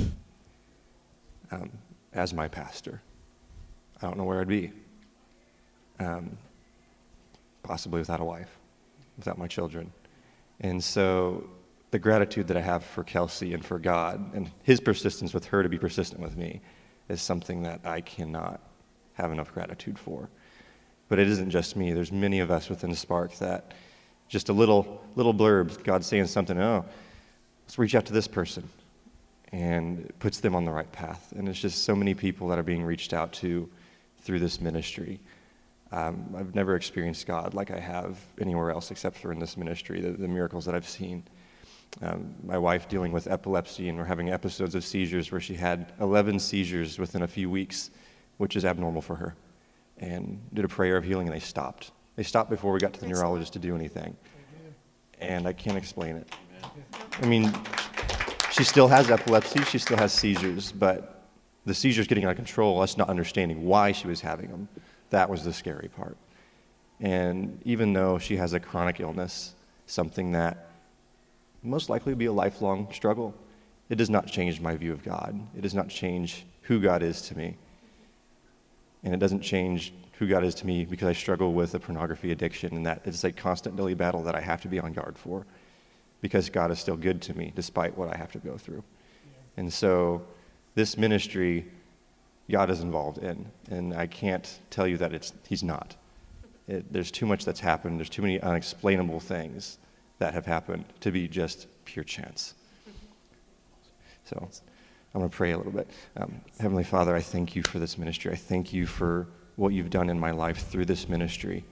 [1.50, 1.70] um,
[2.14, 3.02] as my pastor,
[4.02, 4.72] I don't know where I'd be.
[5.98, 6.38] Um,
[7.62, 8.58] possibly without a wife,
[9.18, 9.92] without my children.
[10.60, 11.48] And so
[11.90, 15.62] the gratitude that I have for Kelsey and for God and his persistence with her
[15.62, 16.60] to be persistent with me
[17.08, 18.60] is something that I cannot
[19.14, 20.30] have enough gratitude for.
[21.08, 21.92] But it isn't just me.
[21.92, 23.74] There's many of us within Spark that
[24.28, 26.84] just a little little blurb, God saying something, oh,
[27.64, 28.68] let's reach out to this person
[29.52, 31.32] and puts them on the right path.
[31.36, 33.68] And it's just so many people that are being reached out to
[34.20, 35.20] through this ministry.
[35.92, 40.00] Um, I've never experienced God like I have anywhere else except for in this ministry,
[40.00, 41.24] the, the miracles that I've seen.
[42.02, 45.92] um, my wife dealing with epilepsy, and we're having episodes of seizures where she had
[46.00, 47.90] 11 seizures within a few weeks,
[48.36, 49.34] which is abnormal for her.
[49.98, 51.90] And did a prayer of healing, and they stopped.
[52.16, 54.16] They stopped before we got to the neurologist to do anything.
[55.20, 56.32] And I can't explain it.
[57.20, 57.52] I mean,
[58.52, 61.19] she still has epilepsy, she still has seizures, but
[61.66, 64.68] the seizures getting out of control, us not understanding why she was having them,
[65.10, 66.16] that was the scary part.
[67.00, 69.54] And even though she has a chronic illness,
[69.86, 70.68] something that
[71.62, 73.34] most likely will be a lifelong struggle,
[73.88, 75.38] it does not change my view of God.
[75.56, 77.56] It does not change who God is to me.
[79.02, 82.30] And it doesn't change who God is to me because I struggle with a pornography
[82.30, 85.18] addiction and that it's a constant daily battle that I have to be on guard
[85.18, 85.46] for
[86.20, 88.84] because God is still good to me despite what I have to go through.
[89.56, 90.22] And so
[90.74, 91.66] this ministry,
[92.50, 95.96] God is involved in, and I can't tell you that it's, He's not.
[96.68, 99.78] It, there's too much that's happened, there's too many unexplainable things
[100.18, 102.54] that have happened to be just pure chance.
[104.24, 104.48] So
[105.14, 105.90] I'm going to pray a little bit.
[106.16, 108.30] Um, Heavenly Father, I thank you for this ministry.
[108.30, 111.64] I thank you for what you've done in my life through this ministry.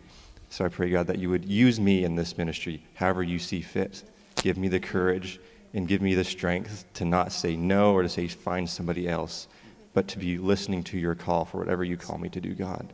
[0.51, 3.61] So I pray, God, that you would use me in this ministry however you see
[3.61, 4.03] fit.
[4.37, 5.41] Give me the courage
[5.75, 9.49] and give me the strength to not say no or to say find somebody else,
[9.93, 12.93] but to be listening to your call for whatever you call me to do, God.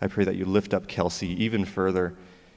[0.00, 2.14] I pray that you lift up Kelsey even further.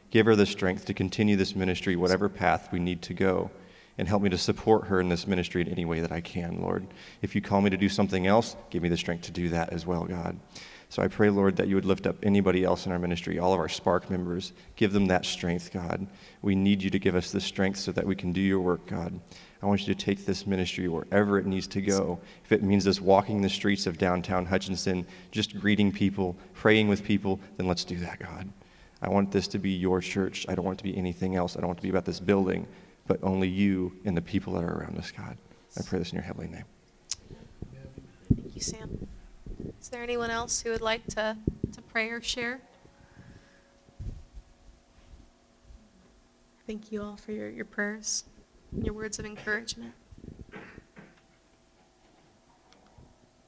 [0.09, 3.51] Give her the strength to continue this ministry, whatever path we need to go,
[3.97, 6.61] and help me to support her in this ministry in any way that I can,
[6.61, 6.87] Lord.
[7.21, 9.73] If you call me to do something else, give me the strength to do that
[9.73, 10.39] as well, God.
[10.89, 13.53] So I pray, Lord, that you would lift up anybody else in our ministry, all
[13.53, 14.53] of our Spark members.
[14.77, 16.07] Give them that strength, God.
[16.41, 18.85] We need you to give us the strength so that we can do your work,
[18.87, 19.19] God.
[19.61, 22.19] I want you to take this ministry wherever it needs to go.
[22.45, 27.03] If it means us walking the streets of downtown Hutchinson, just greeting people, praying with
[27.03, 28.49] people, then let's do that, God.
[29.01, 30.45] I want this to be your church.
[30.47, 31.57] I don't want it to be anything else.
[31.57, 32.65] I don't want it to be about this building,
[33.07, 35.37] but only you and the people that are around us, God.
[35.77, 36.65] I pray this in your heavenly name.
[38.33, 39.06] Thank you, Sam.
[39.87, 41.37] Is there anyone else who would like to,
[41.71, 42.59] to pray or share?
[46.67, 48.25] Thank you all for your, your prayers,
[48.83, 49.93] your words of encouragement.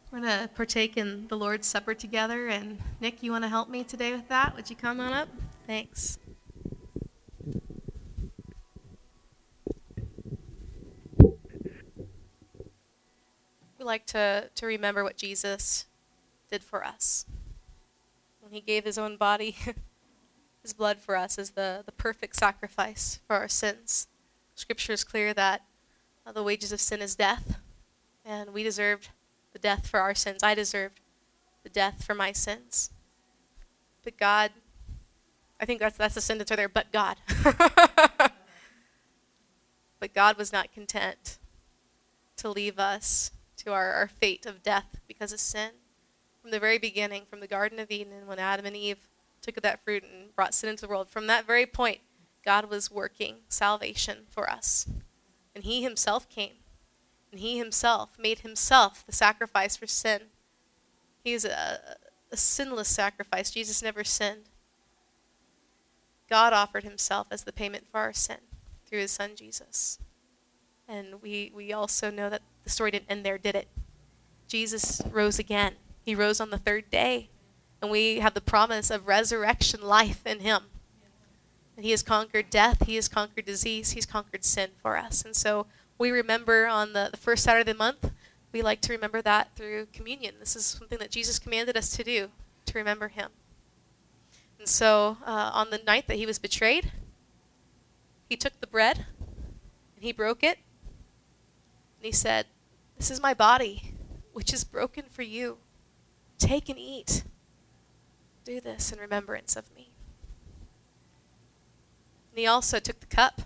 [0.10, 2.48] We're going to partake in the Lord's Supper together.
[2.48, 4.56] And Nick, you want to help me today with that?
[4.56, 5.28] Would you come on up?
[5.68, 6.20] Thanks.
[11.18, 11.34] We
[13.84, 15.86] like to, to remember what Jesus
[16.50, 17.26] did for us.
[18.41, 19.56] When he gave his own body,
[20.62, 24.08] his blood for us as the, the perfect sacrifice for our sins.
[24.56, 25.62] Scripture is clear that
[26.26, 27.60] uh, the wages of sin is death,
[28.26, 29.10] and we deserved
[29.54, 30.43] the death for our sins.
[30.43, 31.00] I deserved
[31.64, 32.91] the death for my sins.
[34.04, 34.52] But God,
[35.60, 37.18] I think that's, that's the sentence right there, but God.
[40.00, 41.38] but God was not content
[42.38, 45.72] to leave us to our, our fate of death because of sin
[46.50, 49.08] from the very beginning, from the Garden of Eden, when Adam and Eve
[49.39, 52.00] took that fruit and brought sin into the world, from that very point,
[52.43, 54.89] God was working salvation for us.
[55.54, 56.54] And He Himself came.
[57.32, 60.22] And He Himself made Himself the sacrifice for sin.
[61.24, 61.80] He is a,
[62.32, 63.52] a sinless sacrifice.
[63.52, 64.50] Jesus never sinned.
[66.32, 68.39] God offered Himself as the payment for our sin
[68.88, 70.00] through His Son Jesus.
[70.88, 73.68] And we, we also know that the story didn't end there, did it?
[74.47, 75.76] Jesus rose again.
[76.10, 77.30] He rose on the third day.
[77.84, 80.64] And we have the promise of resurrection life in him.
[81.76, 85.24] And he has conquered death, he has conquered disease, he's conquered sin for us.
[85.24, 85.68] And so
[85.99, 88.12] we remember on the, the first Saturday of the month,
[88.51, 90.34] we like to remember that through communion.
[90.39, 92.30] This is something that Jesus commanded us to do,
[92.66, 93.30] to remember him.
[94.57, 96.91] And so uh, on the night that he was betrayed,
[98.28, 99.05] he took the bread
[99.95, 100.57] and he broke it.
[101.99, 102.47] And he said,
[102.97, 103.93] This is my body,
[104.34, 105.60] which is broken for you.
[106.40, 107.24] Take and eat.
[108.46, 109.90] Do this in remembrance of me.
[112.32, 113.44] And he also took the cup.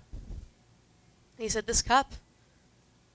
[1.38, 2.14] He said, This cup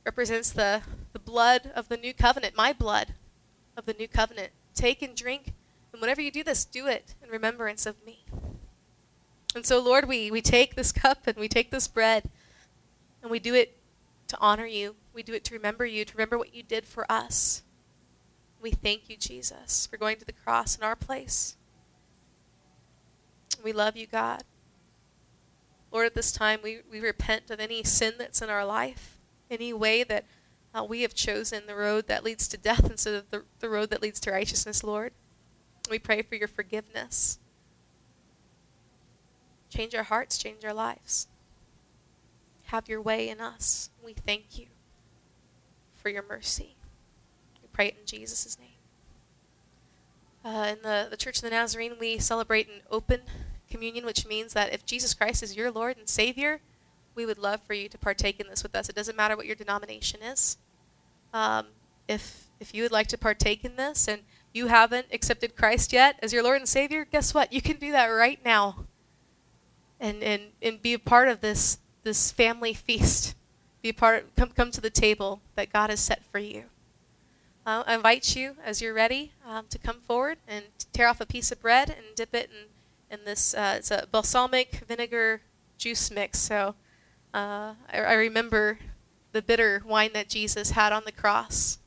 [0.05, 3.15] represents the, the blood of the new covenant, my blood
[3.77, 4.51] of the new covenant.
[4.75, 5.55] Take and drink.
[5.93, 8.25] And whenever you do this, do it in remembrance of me.
[9.55, 12.29] And so, Lord, we, we take this cup and we take this bread
[13.23, 13.77] and we do it
[14.29, 14.95] to honor you.
[15.15, 17.63] We do it to remember you, to remember what you did for us.
[18.61, 21.57] We thank you, Jesus, for going to the cross in our place.
[23.63, 24.43] We love you, God.
[25.91, 29.19] Lord, at this time, we, we repent of any sin that's in our life,
[29.51, 30.25] any way that
[30.75, 33.91] uh, we have chosen the road that leads to death instead of the, the road
[33.91, 35.13] that leads to righteousness, Lord.
[35.91, 37.39] We pray for your forgiveness.
[39.71, 41.29] Change our hearts, change our lives.
[42.67, 43.91] have your way in us.
[44.05, 44.67] We thank you
[45.95, 46.78] for your mercy.
[47.79, 48.71] Pray it in Jesus' name.
[50.45, 53.21] Uh, in the, the Church of the Nazarene, we celebrate an open
[53.71, 56.59] communion, which means that if Jesus Christ is your Lord and Savior,
[57.15, 58.89] we would love for you to partake in this with us.
[58.89, 60.57] It doesn't matter what your denomination is.
[61.33, 61.67] Um,
[62.09, 64.23] if if you would like to partake in this and
[64.53, 67.53] you haven't accepted Christ yet as your Lord and Savior, guess what?
[67.53, 68.87] You can do that right now.
[70.01, 73.37] And and, and be a part of this this family feast.
[73.83, 76.65] Be a part come come to the table that God has set for you.
[77.69, 80.65] Uh, I invite you as you're ready um, to come forward and
[80.95, 83.53] tear off a piece of bread and dip it in in this.
[83.53, 85.43] Uh, it's a balsamic vinegar
[85.77, 86.39] juice mix.
[86.39, 86.77] So
[87.35, 88.79] uh, I, I remember
[89.33, 91.79] the bitter wine that Jesus had on the cross,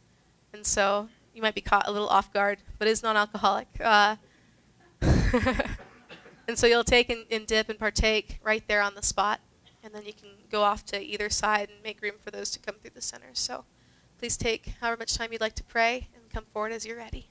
[0.54, 3.68] and so you might be caught a little off guard, but it's non-alcoholic.
[3.80, 4.18] Uh,
[6.48, 9.40] and so you'll take and, and, dip and partake right there on the spot,
[9.84, 12.60] and then you can go off to either side and make room for those to
[12.60, 13.32] come through the center.
[13.34, 13.66] So
[14.22, 17.28] please take however much time you'd like to pray and come forward as you're ready.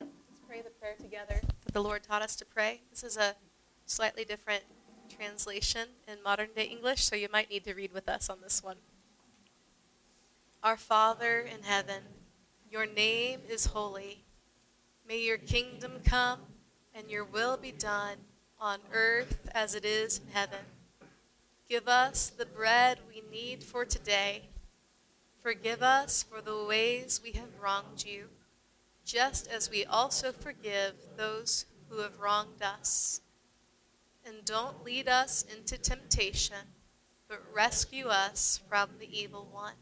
[0.00, 2.80] Let's pray the prayer together that the Lord taught us to pray.
[2.88, 3.34] This is a
[3.84, 4.64] slightly different
[5.14, 8.62] translation in modern day English, so you might need to read with us on this
[8.62, 8.76] one.
[10.62, 12.02] Our Father in heaven,
[12.70, 14.24] your name is holy.
[15.06, 16.38] May your kingdom come
[16.94, 18.16] and your will be done
[18.58, 20.60] on earth as it is in heaven.
[21.68, 24.44] Give us the bread we need for today.
[25.44, 28.28] Forgive us for the ways we have wronged you,
[29.04, 33.20] just as we also forgive those who have wronged us.
[34.24, 36.56] And don't lead us into temptation,
[37.28, 39.74] but rescue us from the evil one.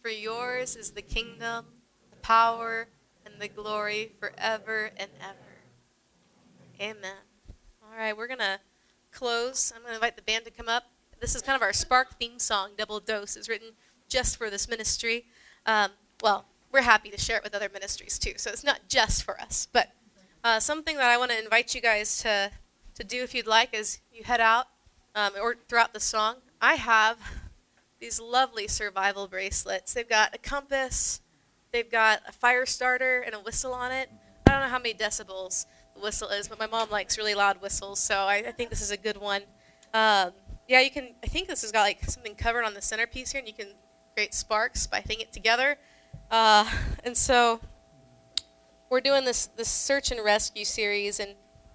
[0.00, 1.66] For yours is the kingdom,
[2.10, 2.88] the power,
[3.26, 5.60] and the glory forever and ever.
[6.80, 7.18] Amen.
[7.82, 8.58] All right, we're going to
[9.12, 9.74] close.
[9.76, 10.84] I'm going to invite the band to come up.
[11.20, 13.36] This is kind of our Spark theme song, Double Dose.
[13.36, 13.72] It's written
[14.10, 15.24] just for this ministry.
[15.64, 15.92] Um,
[16.22, 19.40] well, we're happy to share it with other ministries too, so it's not just for
[19.40, 19.66] us.
[19.72, 19.92] But
[20.44, 22.50] uh, something that I want to invite you guys to,
[22.96, 24.66] to do if you'd like is you head out
[25.14, 26.36] um, or throughout the song.
[26.60, 27.18] I have
[28.00, 29.94] these lovely survival bracelets.
[29.94, 31.20] They've got a compass,
[31.72, 34.10] they've got a fire starter and a whistle on it.
[34.46, 37.60] I don't know how many decibels the whistle is, but my mom likes really loud
[37.62, 39.42] whistles, so I, I think this is a good one.
[39.92, 40.32] Um,
[40.68, 41.14] yeah, you can.
[41.22, 43.68] I think this has got like something covered on the centerpiece here, and you can
[44.20, 45.78] create sparks by hitting it together.
[46.30, 46.70] Uh,
[47.04, 47.58] and so
[48.90, 51.30] we're doing this this search and rescue series, and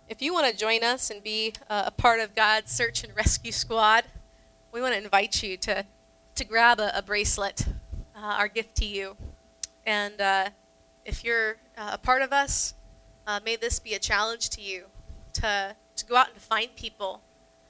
[0.08, 3.16] if you want to join us and be uh, a part of God's search and
[3.16, 4.04] rescue squad,
[4.72, 5.88] we want to invite you to
[6.36, 7.66] to grab a, a bracelet,
[8.16, 9.18] uh, our gift to you.
[9.84, 10.50] And uh,
[11.04, 12.76] if you're uh, a part of us,
[13.26, 14.84] uh, may this be a challenge to you
[15.34, 17.22] to, to go out and find people.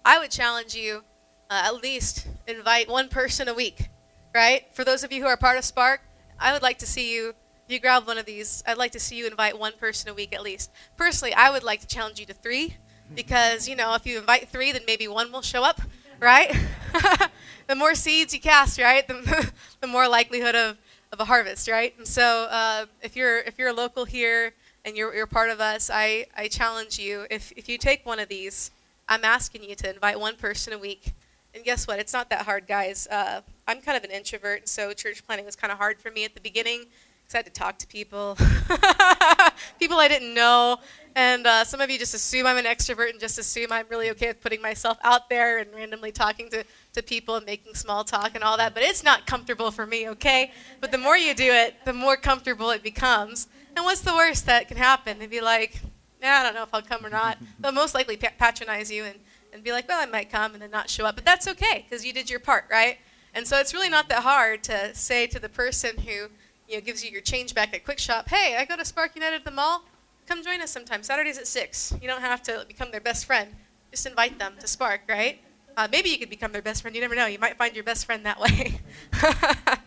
[0.03, 1.05] I would challenge you
[1.49, 3.89] at least invite one person a week,
[4.35, 4.67] right?
[4.73, 6.01] For those of you who are part of Spark,
[6.37, 7.33] I would like to see you.
[7.69, 8.61] You grab one of these.
[8.67, 10.69] I'd like to see you invite one person a week at least.
[10.97, 12.75] Personally, I would like to challenge you to three,
[13.15, 15.81] because you know if you invite three, then maybe one will show up,
[16.19, 16.53] right?
[17.67, 20.77] the more seeds you cast, right, the, the more likelihood of,
[21.13, 21.95] of a harvest, right?
[21.97, 25.61] And so uh, if you're if you're a local here and you're, you're part of
[25.61, 28.69] us, I, I challenge you, if, if you take one of these,
[29.09, 31.13] I'm asking you to invite one person a week.
[31.55, 31.99] And guess what?
[31.99, 33.07] It's not that hard, guys.
[33.07, 36.11] Uh, I'm kind of an introvert, and so church planting was kind of hard for
[36.11, 38.35] me at the beginning because I had to talk to people,
[39.79, 40.79] people I didn't know.
[41.15, 44.09] And uh, some of you just assume I'm an extrovert and just assume I'm really
[44.11, 48.03] okay with putting myself out there and randomly talking to, to people and making small
[48.03, 48.73] talk and all that.
[48.73, 50.51] But it's not comfortable for me, okay?
[50.81, 53.47] But the more you do it, the more comfortable it becomes.
[53.77, 55.19] And what's the worst that can happen?
[55.19, 55.79] They'd be like,
[56.21, 57.37] yeah, I don't know if I'll come or not.
[57.61, 59.19] They'll most likely patronize you and,
[59.55, 61.15] and be like, well, I might come and then not show up.
[61.15, 62.99] But that's okay because you did your part, right?
[63.33, 66.29] And so it's really not that hard to say to the person who
[66.67, 69.15] you know, gives you your change back at Kwik Shop, hey, I go to Spark
[69.15, 69.83] United at the mall
[70.27, 71.03] come join us sometime.
[71.03, 71.95] Saturdays at 6.
[72.01, 73.55] You don't have to become their best friend.
[73.91, 75.39] Just invite them to Spark, right?
[75.77, 76.95] Uh, maybe you could become their best friend.
[76.95, 77.25] You never know.
[77.25, 78.79] You might find your best friend that way.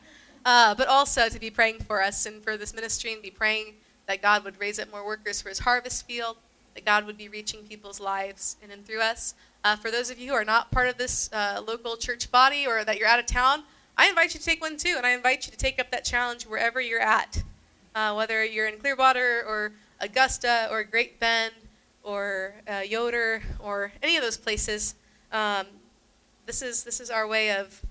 [0.44, 3.74] uh, but also to be praying for us and for this ministry and be praying
[4.06, 6.36] that God would raise up more workers for his harvest field,
[6.74, 9.34] that God would be reaching people's lives in and through us.
[9.64, 12.66] Uh, for those of you who are not part of this uh, local church body
[12.66, 13.64] or that you're out of town,
[13.96, 16.04] I invite you to take one too, and I invite you to take up that
[16.04, 17.42] challenge wherever you're at,
[17.94, 21.52] uh, whether you're in Clearwater or Augusta or Great Bend
[22.04, 24.94] or uh, Yoder or any of those places.
[25.32, 25.66] Um,
[26.46, 27.82] this is this is our way of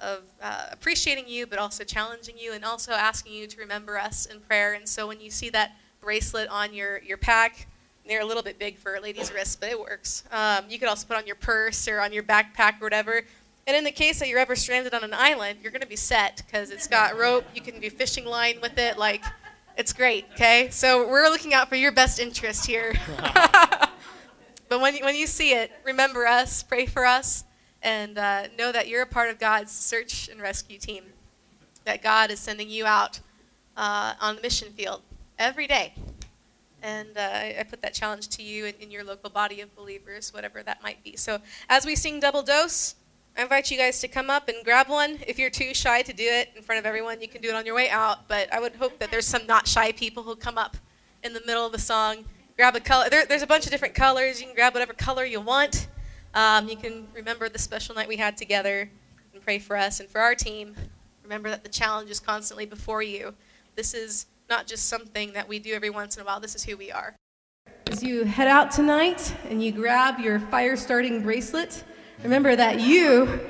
[0.00, 4.26] of uh, appreciating you, but also challenging you, and also asking you to remember us
[4.26, 4.74] in prayer.
[4.74, 7.66] And so when you see that bracelet on your your pack,
[8.08, 10.24] they're a little bit big for a lady's wrist, but it works.
[10.32, 13.22] Um, you could also put on your purse or on your backpack or whatever.
[13.66, 15.94] And in the case that you're ever stranded on an island, you're going to be
[15.94, 17.44] set because it's got rope.
[17.54, 18.96] You can do fishing line with it.
[18.96, 19.22] Like,
[19.76, 20.68] it's great, okay?
[20.70, 22.94] So we're looking out for your best interest here.
[23.18, 27.44] but when when you see it, remember us, pray for us,
[27.82, 31.04] and uh, know that you're a part of God's search and rescue team.
[31.84, 33.20] That God is sending you out
[33.76, 35.02] uh, on the mission field
[35.38, 35.92] every day.
[36.82, 40.32] And uh, I put that challenge to you in, in your local body of believers,
[40.32, 41.16] whatever that might be.
[41.16, 42.94] So as we sing double dose,
[43.36, 45.18] I invite you guys to come up and grab one.
[45.26, 47.54] If you're too shy to do it in front of everyone, you can do it
[47.54, 48.28] on your way out.
[48.28, 50.76] But I would hope that there's some not shy people who'll come up
[51.22, 52.24] in the middle of the song,
[52.56, 53.08] grab a color.
[53.08, 54.40] There, there's a bunch of different colors.
[54.40, 55.88] You can grab whatever color you want.
[56.34, 58.90] Um, you can remember the special night we had together
[59.32, 60.74] and pray for us and for our team.
[61.22, 63.34] Remember that the challenge is constantly before you.
[63.76, 66.40] This is not just something that we do every once in a while.
[66.40, 67.14] This is who we are.
[67.86, 71.84] As you head out tonight and you grab your fire starting bracelet,
[72.22, 73.40] remember that you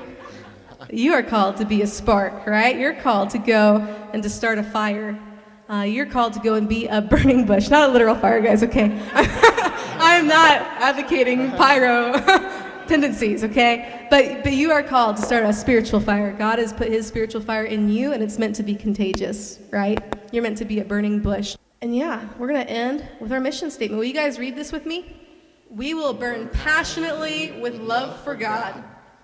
[0.90, 2.78] you are called to be a spark, right?
[2.78, 3.78] You're called to go
[4.12, 5.18] and to start a fire.
[5.68, 8.62] Uh, you're called to go and be a burning bush, not a literal fire, guys.
[8.62, 8.84] Okay,
[9.14, 12.12] I'm not advocating pyro
[12.86, 14.06] tendencies, okay?
[14.08, 16.32] But but you are called to start a spiritual fire.
[16.32, 19.98] God has put His spiritual fire in you, and it's meant to be contagious, right?
[20.30, 21.56] You're meant to be a burning bush.
[21.80, 23.98] And yeah, we're gonna end with our mission statement.
[23.98, 25.16] Will you guys read this with me?
[25.70, 28.82] We will burn passionately with love for God,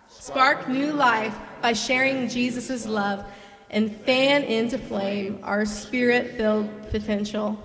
[0.08, 3.24] spark new life by sharing Jesus' love,
[3.70, 7.58] and fan into flame our spirit filled potential.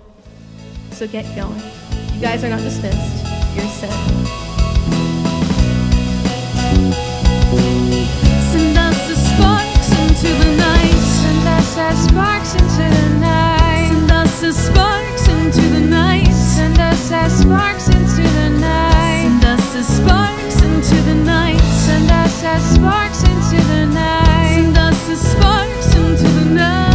[0.90, 1.60] So get going.
[2.14, 3.24] You guys are not dismissed,
[3.54, 3.92] you're sent.
[8.50, 10.59] Send us the sparks into the
[11.80, 13.88] us sparks into the night.
[13.88, 16.32] Send us as sparks into the night.
[16.32, 19.22] Send us as sparks into the night.
[19.22, 21.60] Send us as sparks into the night.
[21.86, 24.54] Send us as sparks into the night.
[24.54, 26.89] Send us as sparks into the night.